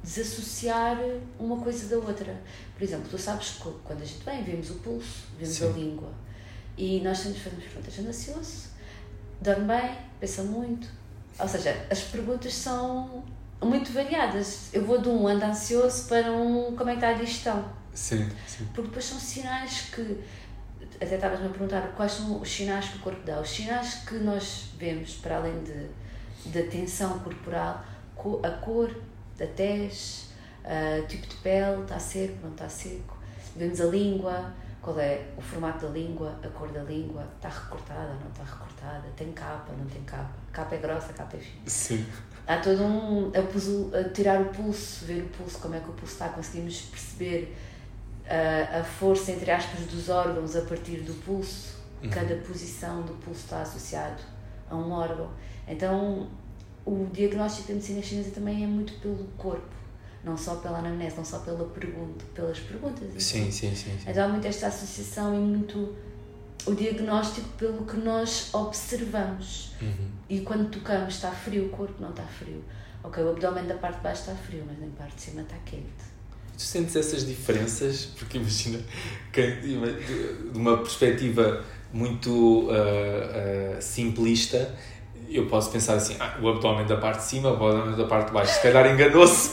[0.03, 0.99] desassociar
[1.39, 2.41] uma coisa da outra.
[2.77, 5.67] Por exemplo, tu sabes que quando a gente vem, vemos o pulso, vemos Sim.
[5.67, 6.09] a língua.
[6.79, 8.69] E nós temos fazemos perguntas, anda ansioso,
[9.41, 10.89] dorme bem, pensa muito.
[11.37, 13.25] Ou seja, as perguntas são
[13.61, 14.73] muito variadas.
[14.73, 17.69] Eu vou de um anda ansioso para um como é que está a digestão.
[17.93, 18.65] Sim, sim.
[18.67, 20.21] Porque depois são sinais que.
[21.01, 23.41] Até estavas-me a perguntar quais são os sinais que o corpo dá.
[23.41, 27.85] Os sinais que nós vemos, para além de, da tensão corporal,
[28.43, 28.95] a cor
[29.37, 30.29] da tez,
[30.65, 33.19] uh, tipo de pele, está seco, não está seco.
[33.57, 34.53] Vemos a língua,
[34.89, 39.05] qual é o formato da língua, a cor da língua, está recortada, não está recortada,
[39.15, 41.63] tem capa, não tem capa, capa é grossa, capa é fina.
[41.67, 42.07] Sim.
[42.47, 43.31] Há todo um.
[43.35, 46.81] A, a, tirar o pulso, ver o pulso, como é que o pulso está, conseguimos
[46.81, 47.55] perceber
[48.27, 51.77] a, a força, entre aspas, dos órgãos a partir do pulso.
[52.03, 52.09] Uhum.
[52.09, 54.23] Cada posição do pulso está associado
[54.71, 55.31] a um órgão.
[55.67, 56.29] Então,
[56.87, 59.78] o diagnóstico da medicina chinesa também é muito pelo corpo
[60.25, 63.23] não só pela anamnese, não só pela pergunta, pelas perguntas.
[63.23, 64.07] Sim, sim, sim, sim.
[64.07, 65.95] Então há muito esta associação e muito
[66.67, 69.73] o diagnóstico pelo que nós observamos.
[69.81, 70.11] Uhum.
[70.29, 72.63] E quando tocamos, está frio, o corpo não está frio.
[73.03, 75.57] Ok, o abdômen da parte de baixo está frio, mas na parte de cima está
[75.65, 76.09] quente.
[76.57, 78.07] Tu sentes essas diferenças?
[78.19, 78.81] Porque imagina,
[79.33, 84.75] de uma perspectiva muito uh, uh, simplista,
[85.31, 88.29] eu posso pensar assim, ah, o abdômen da parte de cima, o abdômen da parte
[88.29, 88.55] de baixo.
[88.55, 89.51] Se calhar enganou-se.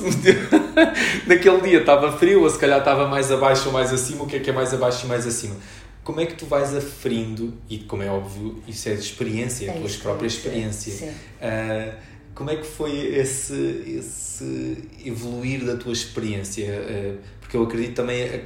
[1.28, 4.24] Naquele dia estava frio, ou se calhar estava mais abaixo ou mais acima.
[4.24, 5.56] O que é que é mais abaixo e mais acima?
[6.04, 9.70] Como é que tu vais aferindo, e como é óbvio, isso é de experiência, é
[9.72, 10.94] a tua própria experiência.
[10.94, 11.10] Sim.
[11.10, 11.94] Uh,
[12.36, 16.66] como é que foi esse, esse evoluir da tua experiência?
[16.66, 18.44] Uh, porque eu acredito também,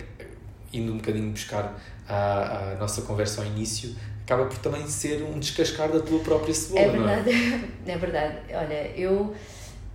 [0.72, 1.78] indo um bocadinho buscar
[2.08, 3.94] a, a nossa conversa ao início,
[4.30, 7.70] acaba por também ser um descascar da tua própria cebola, é verdade, é?
[7.92, 8.38] é verdade.
[8.54, 9.36] Olha, eu,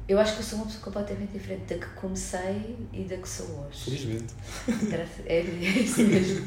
[0.09, 3.29] eu acho que eu sou uma pessoa completamente diferente da que comecei e da que
[3.29, 3.85] sou hoje.
[3.85, 4.35] Felizmente.
[5.27, 6.47] É, é isso mesmo.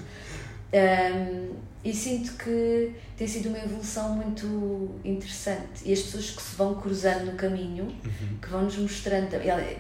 [0.74, 6.56] Um, e sinto que tem sido uma evolução muito interessante e as pessoas que se
[6.58, 8.38] vão cruzando no caminho, uhum.
[8.42, 9.30] que vão nos mostrando,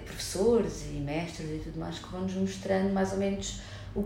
[0.05, 3.59] professores e mestres e tudo mais, que vão nos mostrando mais ou menos
[3.93, 4.05] o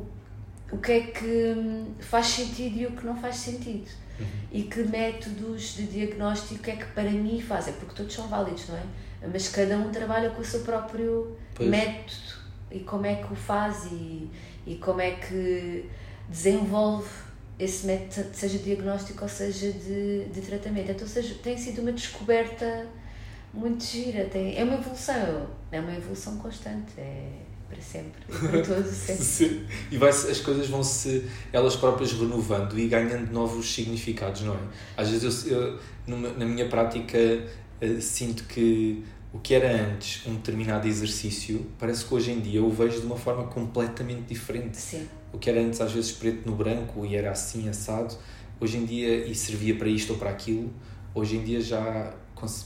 [0.72, 3.90] o que é que hum, faz sentido e o que não faz sentido.
[4.20, 4.26] Uhum.
[4.52, 8.78] E que métodos de diagnóstico é que para mim fazem, porque todos são válidos, não
[8.78, 8.84] é?
[9.32, 11.70] Mas cada um trabalha com o seu próprio pois.
[11.70, 12.42] método
[12.72, 14.30] e como é que o faz e,
[14.66, 15.90] e como é que
[16.30, 17.10] desenvolve
[17.60, 20.92] esse método, seja diagnóstico ou seja de, de tratamento.
[20.92, 22.88] Então, seja, tem sido uma descoberta
[23.54, 26.94] muito gira, tem, é uma evolução, é uma evolução constante.
[26.98, 29.24] É, para sempre, para todo sempre.
[29.24, 29.66] Sim.
[29.90, 34.60] E vai as coisas vão se elas próprias renovando e ganhando novos significados, não é?
[34.98, 37.18] Às vezes eu, eu numa, na minha prática
[37.82, 39.04] uh, sinto que
[39.34, 43.00] o que era antes um determinado exercício, parece que hoje em dia eu o vejo
[43.00, 44.78] de uma forma completamente diferente.
[44.78, 45.08] Sim.
[45.32, 48.16] O que era antes às vezes preto no branco e era assim assado,
[48.60, 50.72] hoje em dia e servia para isto ou para aquilo,
[51.16, 52.14] hoje em dia já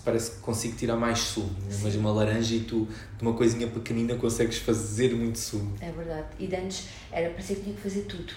[0.04, 1.50] parece que consigo tirar mais sumo.
[1.62, 1.78] Né?
[1.84, 5.76] Mas uma laranja e tu, de uma coisinha pequenina, consegues fazer muito sumo.
[5.80, 6.28] É verdade.
[6.40, 8.34] E de antes era parecia que tinha que fazer tudo.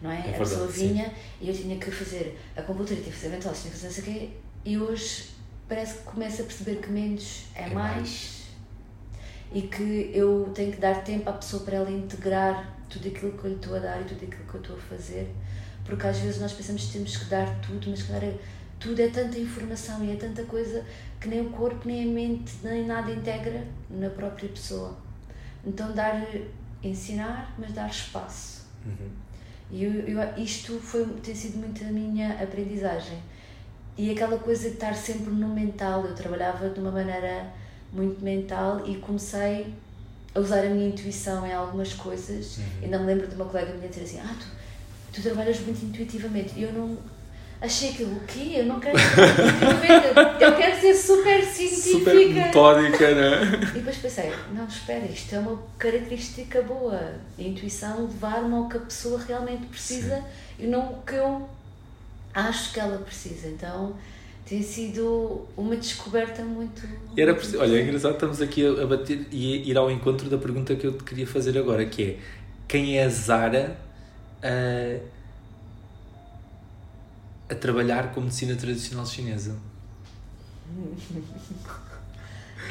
[0.00, 0.18] Não é?
[0.18, 1.12] é verdade, a pessoa vinha sim.
[1.40, 3.94] e eu tinha que fazer a compultura, tinha que fazer ventosa, tinha que fazer não
[3.94, 4.30] sei o quê.
[4.64, 5.30] E hoje
[5.68, 8.42] parece que começo a perceber que menos é, é mais, mais,
[9.52, 13.44] e que eu tenho que dar tempo à pessoa para ela integrar tudo aquilo que
[13.44, 15.32] eu lhe estou a dar e tudo aquilo que eu estou a fazer.
[15.84, 18.34] Porque às vezes nós pensamos que temos que dar tudo, mas é
[18.82, 20.84] tudo é tanta informação e é tanta coisa
[21.20, 24.96] que nem o corpo, nem a mente, nem nada integra na própria pessoa.
[25.64, 26.26] Então, dar,
[26.82, 28.62] ensinar, mas dar espaço.
[28.84, 29.08] Uhum.
[29.70, 33.18] E eu, eu, isto foi, tem sido muito a minha aprendizagem.
[33.96, 37.52] E aquela coisa de estar sempre no mental, eu trabalhava de uma maneira
[37.92, 39.72] muito mental e comecei
[40.34, 42.56] a usar a minha intuição em algumas coisas.
[42.56, 42.64] Uhum.
[42.82, 44.46] Ainda me lembro de uma colega minha dizer assim: Ah, tu,
[45.12, 46.54] tu trabalhas muito intuitivamente.
[46.56, 46.98] E eu não,
[47.62, 48.54] achei aquilo, o quê?
[48.56, 48.98] Eu não quero
[50.40, 52.10] eu quero ser super científica.
[52.10, 53.60] Super metódica, né?
[53.70, 57.14] E depois pensei, não, espera, isto é uma característica boa.
[57.38, 60.64] A intuição levar-me ao que a pessoa realmente precisa Sim.
[60.64, 61.48] e não o que eu
[62.34, 63.48] acho que ela precisa.
[63.48, 63.94] Então
[64.44, 66.82] tem sido uma descoberta muito.
[67.16, 70.86] Era, olha, é engraçado, estamos aqui a, bater e ir ao encontro da pergunta que
[70.86, 72.16] eu te queria fazer agora, que é
[72.66, 73.76] quem é a Zara?
[74.42, 75.21] Uh,
[77.52, 79.54] a trabalhar com medicina tradicional chinesa.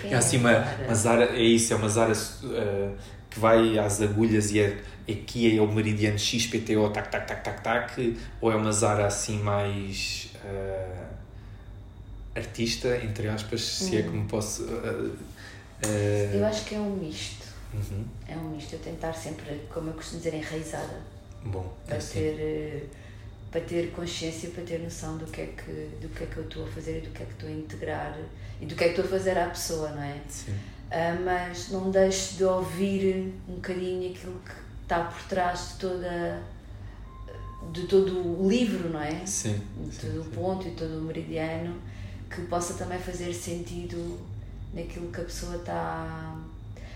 [0.03, 2.97] É assim uma, uma Zara, é isso, é uma Zara uh,
[3.29, 7.63] que vai às agulhas e é, aqui é o meridiano XPTO, tac, tac, tac, tac,
[7.63, 11.05] tac, ou é uma Zara assim mais uh,
[12.35, 13.99] artista, entre aspas, se é hum.
[13.99, 14.63] é que me posso.
[14.63, 15.15] Uh.
[16.33, 17.45] Eu acho que é um misto.
[17.73, 18.05] Uhum.
[18.27, 18.73] É um misto.
[18.73, 20.99] Eu tentar sempre, como eu costumo dizer, enraizada.
[21.43, 22.19] Bom, para é assim.
[22.19, 22.89] ter
[23.51, 25.71] para ter consciência, para ter noção do que é que
[26.01, 27.51] do que é que eu estou a fazer e do que é que estou a
[27.51, 28.17] integrar
[28.61, 30.15] e do que é que estou a fazer à pessoa, não é?
[30.29, 30.51] Sim.
[30.51, 36.41] Uh, mas não deixe de ouvir um bocadinho aquilo que está por trás de toda
[37.73, 39.25] de todo o livro, não é?
[39.25, 39.61] Sim.
[39.85, 40.29] De sim, todo o sim.
[40.31, 41.75] ponto e todo o meridiano
[42.29, 44.17] que possa também fazer sentido
[44.73, 46.37] naquilo que a pessoa está,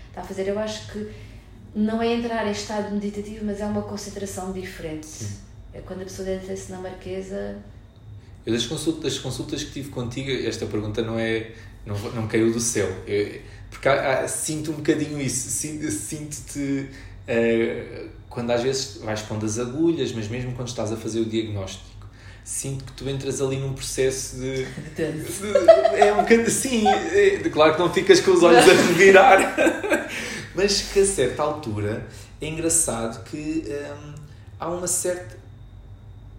[0.08, 0.48] está a fazer.
[0.48, 1.12] Eu acho que
[1.74, 5.06] não é entrar em estado meditativo, mas é uma concentração diferente.
[5.06, 5.45] Sim.
[5.76, 7.56] É quando a pessoa entra-se na marquesa.
[8.46, 11.50] Eu das consultas, das consultas que tive contigo, esta pergunta não é
[11.84, 12.88] não, não caiu do céu.
[13.06, 15.50] Eu, porque há, há, sinto um bocadinho isso.
[15.50, 16.88] Sinto- Sinto-te
[17.28, 21.24] eh, quando às vezes vais pondo as agulhas, mas mesmo quando estás a fazer o
[21.26, 21.84] diagnóstico,
[22.44, 24.64] sinto que tu entras ali num processo de.
[24.64, 26.50] de- é um bocadinho.
[26.50, 30.08] Sim, é, claro que não ficas com os olhos a revirar,
[30.54, 32.06] mas que a certa altura
[32.40, 34.14] é engraçado que hum,
[34.60, 35.44] há uma certa.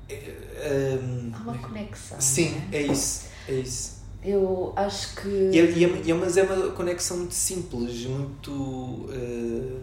[0.09, 2.19] Hum, Há uma conexão.
[2.21, 2.77] Sim, é?
[2.77, 3.25] é isso.
[3.47, 3.97] É isso.
[4.23, 5.27] Eu acho que.
[5.27, 9.09] E é, e é- é- mas é uma conexão muito simples, muito.
[9.11, 9.79] eh,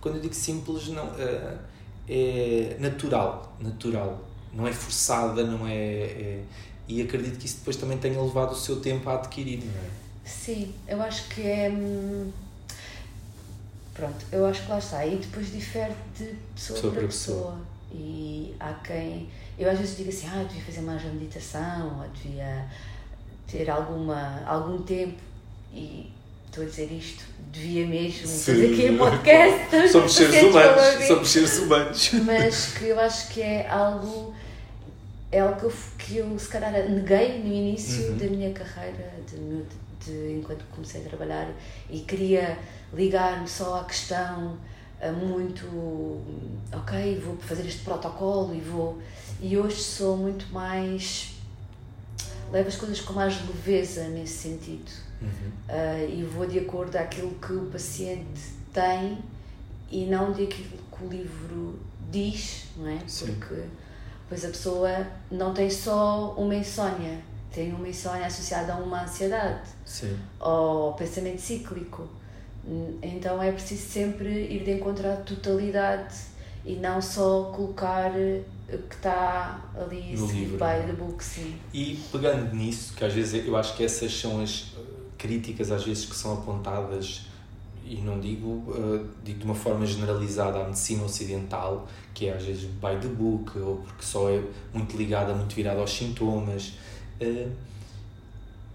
[0.00, 1.56] quando eu digo simples, não, eh,
[2.08, 3.56] é natural.
[3.60, 4.18] Natural.
[4.52, 6.42] Não é forçada, não é, é-
[6.88, 9.90] E acredito que isso depois também tenha levado o seu tempo a adquirir, não é?
[10.24, 11.70] Sim, eu acho que é.
[11.70, 12.30] hum,
[13.94, 15.06] Pronto, eu acho que lá está.
[15.06, 17.38] E depois difere de pessoa, Pessoa para para pessoa.
[17.52, 17.58] pessoa.
[17.92, 19.28] E há quem.
[19.60, 22.64] Eu às vezes digo assim, ah, devia fazer mais meditação, ou devia
[23.46, 25.18] ter alguma, algum tempo.
[25.72, 26.10] E
[26.46, 28.52] estou a dizer isto, devia mesmo Sim.
[28.52, 29.88] fazer aqui um podcast.
[29.92, 31.06] Somos seres humanos.
[31.06, 32.10] Somos seres humanos.
[32.24, 34.34] mas que eu acho que é algo
[35.32, 38.16] é algo que eu, que eu se calhar neguei no início Uhum.
[38.16, 39.64] da minha carreira de, meu-
[40.04, 41.48] de- enquanto comecei a trabalhar
[41.88, 42.58] e queria
[42.92, 44.58] ligar-me só à questão
[45.00, 45.66] ah, muito
[46.72, 48.98] ok vou fazer este protocolo e vou
[49.40, 51.34] e hoje sou muito mais
[52.52, 54.90] levo as coisas com mais leveza nesse sentido
[55.22, 55.50] Uhum.
[55.68, 58.40] ah, e vou de acordo àquilo que o paciente
[58.72, 59.18] tem
[59.90, 61.78] e não de aquilo que o livro
[62.10, 62.98] diz, não é?
[63.06, 63.26] Sim.
[63.26, 63.62] Porque
[64.28, 67.18] pois a pessoa não tem só uma insónia,
[67.52, 70.16] tem uma insónia associada a uma ansiedade Sim.
[70.40, 72.08] ou pensamento cíclico.
[73.02, 76.14] Então é preciso sempre ir de encontro à totalidade
[76.64, 78.42] e não só colocar eh,
[78.72, 80.58] o que está ali No livro.
[80.58, 81.58] by the book, sim.
[81.72, 84.86] E pegando nisso, que às vezes eu acho que essas são as uh,
[85.18, 87.26] críticas às vezes que são apontadas
[87.84, 92.44] e não digo, uh, digo de uma forma generalizada à medicina ocidental, que é às
[92.44, 94.40] vezes by the book, ou porque só é
[94.72, 96.74] muito ligada, muito virada aos sintomas.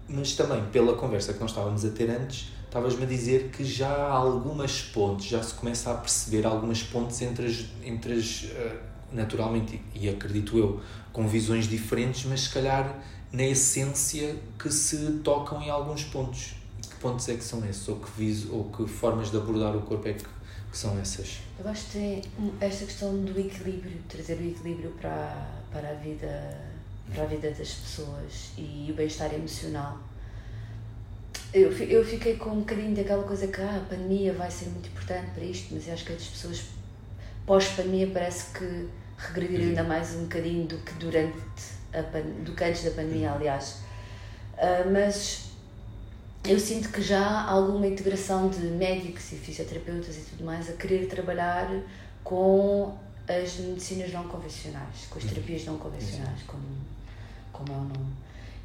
[0.08, 3.88] mas também, pela conversa que nós estávamos a ter antes, estavas-me a dizer que já
[3.88, 8.76] há algumas pontes, já se começa a perceber algumas pontes entre as, entre as uh,
[9.12, 13.02] naturalmente, e acredito eu, com visões diferentes, mas se calhar
[13.32, 16.54] na essência que se tocam em alguns pontos.
[16.82, 17.88] Que pontos é que são esses?
[17.88, 21.38] Ou que, viso, ou que formas de abordar o corpo é que, que são essas?
[21.58, 22.22] Eu acho que tem
[22.60, 26.60] esta questão do equilíbrio, trazer o equilíbrio para, para, a, vida,
[27.14, 29.98] para a vida das pessoas e o bem-estar emocional.
[31.56, 34.88] Eu, eu fiquei com um bocadinho daquela coisa que ah, a pandemia vai ser muito
[34.88, 36.64] importante para isto, mas eu acho que as pessoas
[37.46, 41.38] pós-pandemia parece que regrediram ainda mais um bocadinho do que durante
[41.94, 42.02] a
[42.44, 43.78] do que antes da pandemia, aliás.
[44.58, 45.46] Ah, mas
[46.44, 50.74] eu sinto que já há alguma integração de médicos e fisioterapeutas e tudo mais a
[50.74, 51.70] querer trabalhar
[52.22, 56.62] com as medicinas não convencionais, com as terapias não convencionais, como,
[57.50, 58.12] como é o nome.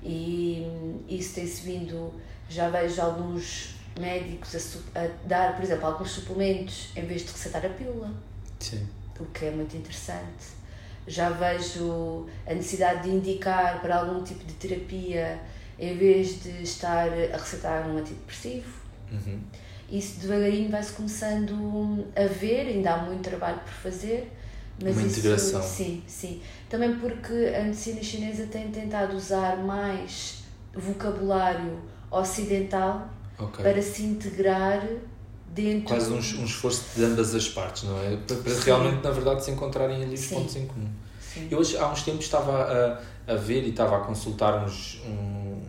[0.03, 2.13] E isso tem-se vindo,
[2.51, 4.55] já vejo alguns médicos
[4.95, 8.11] a, a dar, por exemplo, alguns suplementos em vez de receitar a pílula
[8.59, 8.87] Sim.
[9.19, 10.61] o que é muito interessante.
[11.07, 15.39] Já vejo a necessidade de indicar para algum tipo de terapia
[15.79, 18.81] em vez de estar a receitar um antidepressivo.
[19.11, 19.39] Uhum.
[19.89, 24.31] Isso devagarinho vai-se começando a ver, ainda há muito trabalho por fazer.
[24.81, 25.61] Mas Uma isso, integração.
[25.61, 26.41] Sim, sim.
[26.69, 30.43] Também porque a medicina chinesa tem tentado usar mais
[30.73, 31.79] vocabulário
[32.11, 33.09] ocidental
[33.39, 33.63] Ok.
[33.63, 34.85] para se integrar
[35.47, 35.85] dentro.
[35.85, 38.17] Quase um, um esforço de ambas as partes, não é?
[38.17, 40.35] Para, para realmente, na verdade, se encontrarem ali os Sim.
[40.35, 40.89] pontos em comum.
[41.19, 41.47] Sim.
[41.49, 45.61] Eu hoje, há uns tempos estava a, a ver e estava a consultar uns, um,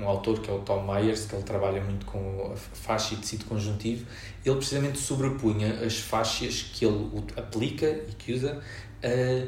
[0.00, 3.18] um, autor que é o Tom Myers, que ele trabalha muito com a faixa e
[3.18, 4.06] tecido conjuntivo.
[4.44, 8.60] Ele precisamente sobrepunha as faixas que ele aplica e que usa
[9.02, 9.46] a,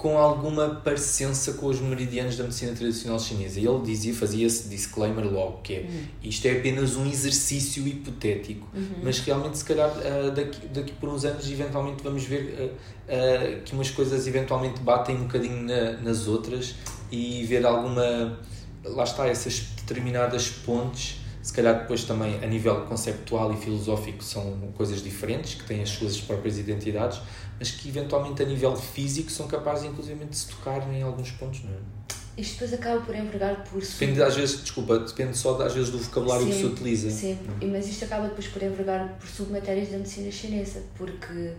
[0.00, 3.60] com alguma parecença com os meridianos da medicina tradicional chinesa.
[3.60, 6.04] E ele dizia, fazia esse disclaimer logo, que é, uhum.
[6.22, 9.00] isto é apenas um exercício hipotético, uhum.
[9.02, 13.62] mas realmente se calhar uh, daqui, daqui por uns anos eventualmente vamos ver uh, uh,
[13.62, 16.76] que umas coisas eventualmente batem um bocadinho na, nas outras
[17.12, 18.38] e ver alguma,
[18.82, 24.56] lá está, essas determinadas pontes se calhar depois também a nível conceptual e filosófico são
[24.76, 27.20] coisas diferentes, que têm as suas próprias identidades,
[27.60, 31.62] mas que eventualmente a nível físico são capazes inclusive de se tocar em alguns pontos,
[31.62, 32.00] não é?
[32.36, 33.82] Isto depois acaba por envergar por...
[33.82, 37.10] Depende às vezes, desculpa, depende só às vezes do vocabulário sim, que se utiliza.
[37.10, 37.70] Sim, hum.
[37.70, 41.52] mas isto acaba depois por envergar por submatérias da medicina chinesa, porque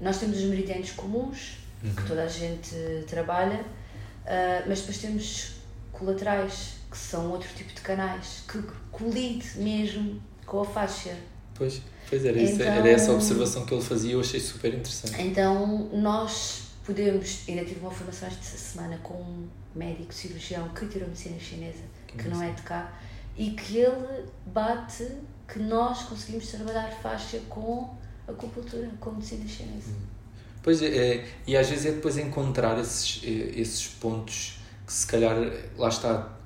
[0.00, 1.94] nós temos os meridianos comuns, uhum.
[1.94, 2.74] que toda a gente
[3.06, 5.52] trabalha, uh, mas depois temos
[5.92, 11.16] colaterais, que são outro tipo de canais, que colide mesmo com a faixa.
[11.58, 14.72] Pois, pois era, então, isso, era essa observação que ele fazia e eu achei super
[14.72, 15.20] interessante.
[15.20, 21.08] Então, nós podemos, ainda tive uma formação esta semana com um médico cirurgião que tirou
[21.08, 22.98] medicina chinesa, que, que não é de cá,
[23.36, 25.06] e que ele bate
[25.46, 27.90] que nós conseguimos trabalhar faixa com
[28.26, 29.90] a acupuntura, com a medicina chinesa.
[29.90, 30.18] Hum.
[30.62, 35.36] Pois é, e às vezes é depois encontrar esses, esses pontos que se calhar,
[35.76, 36.36] lá está,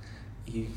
[0.46, 0.68] e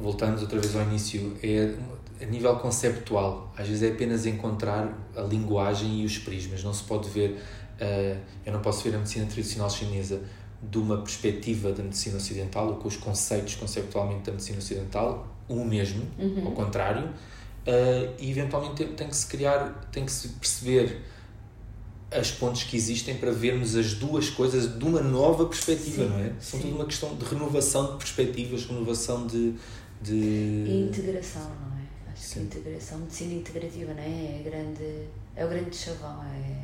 [0.00, 1.74] voltamos outra vez ao início, é
[2.20, 3.52] a nível conceptual.
[3.56, 6.62] Às vezes é apenas encontrar a linguagem e os prismas.
[6.62, 10.22] Não se pode ver, uh, eu não posso ver a medicina tradicional chinesa
[10.62, 15.64] de uma perspectiva da medicina ocidental ou com os conceitos conceptualmente da medicina ocidental, o
[15.64, 16.46] mesmo, uhum.
[16.46, 21.00] ao contrário, uh, e eventualmente tem, tem, que se criar, tem que se perceber
[22.10, 26.18] as pontes que existem para vermos as duas coisas de uma nova perspectiva, sim, não
[26.18, 26.32] é?
[26.40, 29.54] São tudo uma questão de renovação de perspectivas, renovação de,
[30.00, 30.14] de...
[30.14, 32.12] E integração, não é?
[32.12, 32.40] Acho sim.
[32.40, 34.06] que integração, medicina integrativa, não é?
[34.06, 36.62] É, grande, é o grande chavão, é...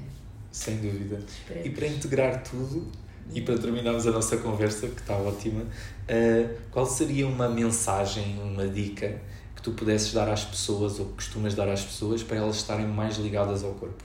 [0.50, 1.20] Sem dúvida.
[1.64, 2.90] E para integrar tudo,
[3.32, 8.66] e para terminarmos a nossa conversa, que está ótima, uh, qual seria uma mensagem, uma
[8.66, 9.20] dica
[9.54, 12.86] que tu pudesses dar às pessoas, ou que costumas dar às pessoas, para elas estarem
[12.86, 14.02] mais ligadas ao corpo?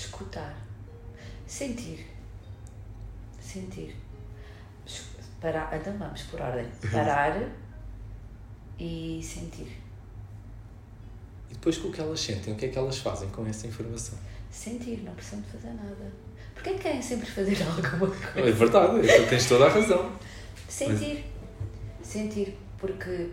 [0.00, 0.56] escutar,
[1.46, 2.06] sentir,
[3.40, 3.96] sentir,
[5.40, 7.40] parar, então vamos por ordem, parar
[8.78, 9.80] e sentir.
[11.50, 13.66] E depois com o que elas sentem, o que é que elas fazem com essa
[13.66, 14.18] informação?
[14.50, 16.12] Sentir, não precisam de fazer nada.
[16.54, 18.48] Porquê querem sempre fazer alguma coisa?
[18.48, 20.12] É verdade, tens toda a razão.
[20.68, 21.24] Sentir.
[21.98, 22.06] Mas...
[22.06, 23.30] Sentir, porque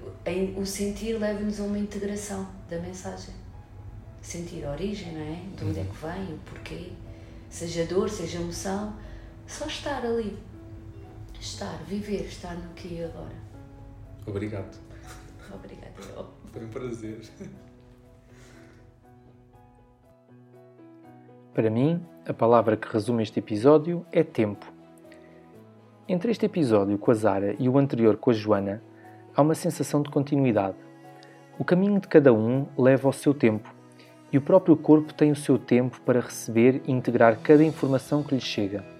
[0.56, 3.34] o sentir leva-nos a uma integração da mensagem
[4.28, 5.40] sentir a origem, não é?
[5.56, 6.92] De onde é que vem, o porquê,
[7.50, 8.94] seja dor, seja emoção,
[9.48, 10.38] só estar ali.
[11.40, 13.36] Estar, viver, estar no aqui e agora.
[14.26, 14.78] Obrigado.
[15.54, 15.94] Obrigada.
[16.52, 17.22] Foi um prazer.
[21.54, 24.72] Para mim, a palavra que resume este episódio é tempo.
[26.08, 28.82] Entre este episódio com a Zara e o anterior com a Joana,
[29.36, 30.78] há uma sensação de continuidade.
[31.58, 33.74] O caminho de cada um leva ao seu tempo
[34.32, 38.36] e o próprio corpo tem o seu tempo para receber e integrar cada informação que
[38.36, 38.97] lhe chega.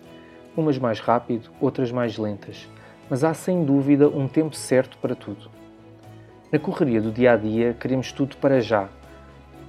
[0.58, 2.68] Umas mais rápido, outras mais lentas,
[3.08, 5.52] mas há sem dúvida um tempo certo para tudo.
[6.52, 8.90] Na correria do dia a dia, queremos tudo para já.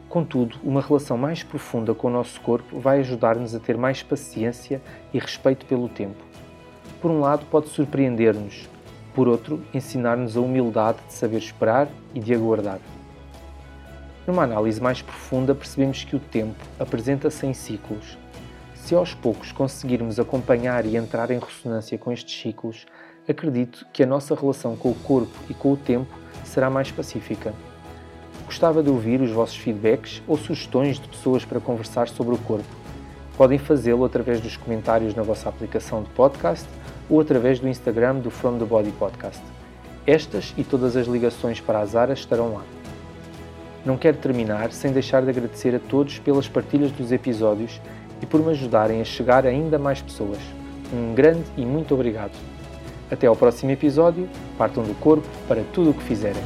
[0.09, 4.81] Contudo, uma relação mais profunda com o nosso corpo vai ajudar-nos a ter mais paciência
[5.13, 6.25] e respeito pelo tempo.
[7.03, 8.67] Por um lado, pode surpreender-nos,
[9.15, 12.81] por outro, ensinar-nos a humildade de saber esperar e de aguardar.
[14.27, 18.17] Numa análise mais profunda, percebemos que o tempo apresenta-se em ciclos.
[18.89, 22.87] Se aos poucos conseguirmos acompanhar e entrar em ressonância com estes ciclos,
[23.29, 26.11] acredito que a nossa relação com o corpo e com o tempo
[26.43, 27.53] será mais pacífica.
[28.47, 32.65] Gostava de ouvir os vossos feedbacks ou sugestões de pessoas para conversar sobre o corpo.
[33.37, 36.67] Podem fazê-lo através dos comentários na vossa aplicação de podcast
[37.11, 39.43] ou através do Instagram do From the Body Podcast.
[40.07, 42.65] Estas e todas as ligações para as áreas estarão lá.
[43.85, 47.79] Não quero terminar sem deixar de agradecer a todos pelas partilhas dos episódios
[48.23, 50.39] e por me ajudarem a chegar a ainda mais pessoas.
[50.93, 52.33] Um grande e muito obrigado.
[53.11, 56.43] Até ao próximo episódio, partam do corpo para tudo o que fizerem.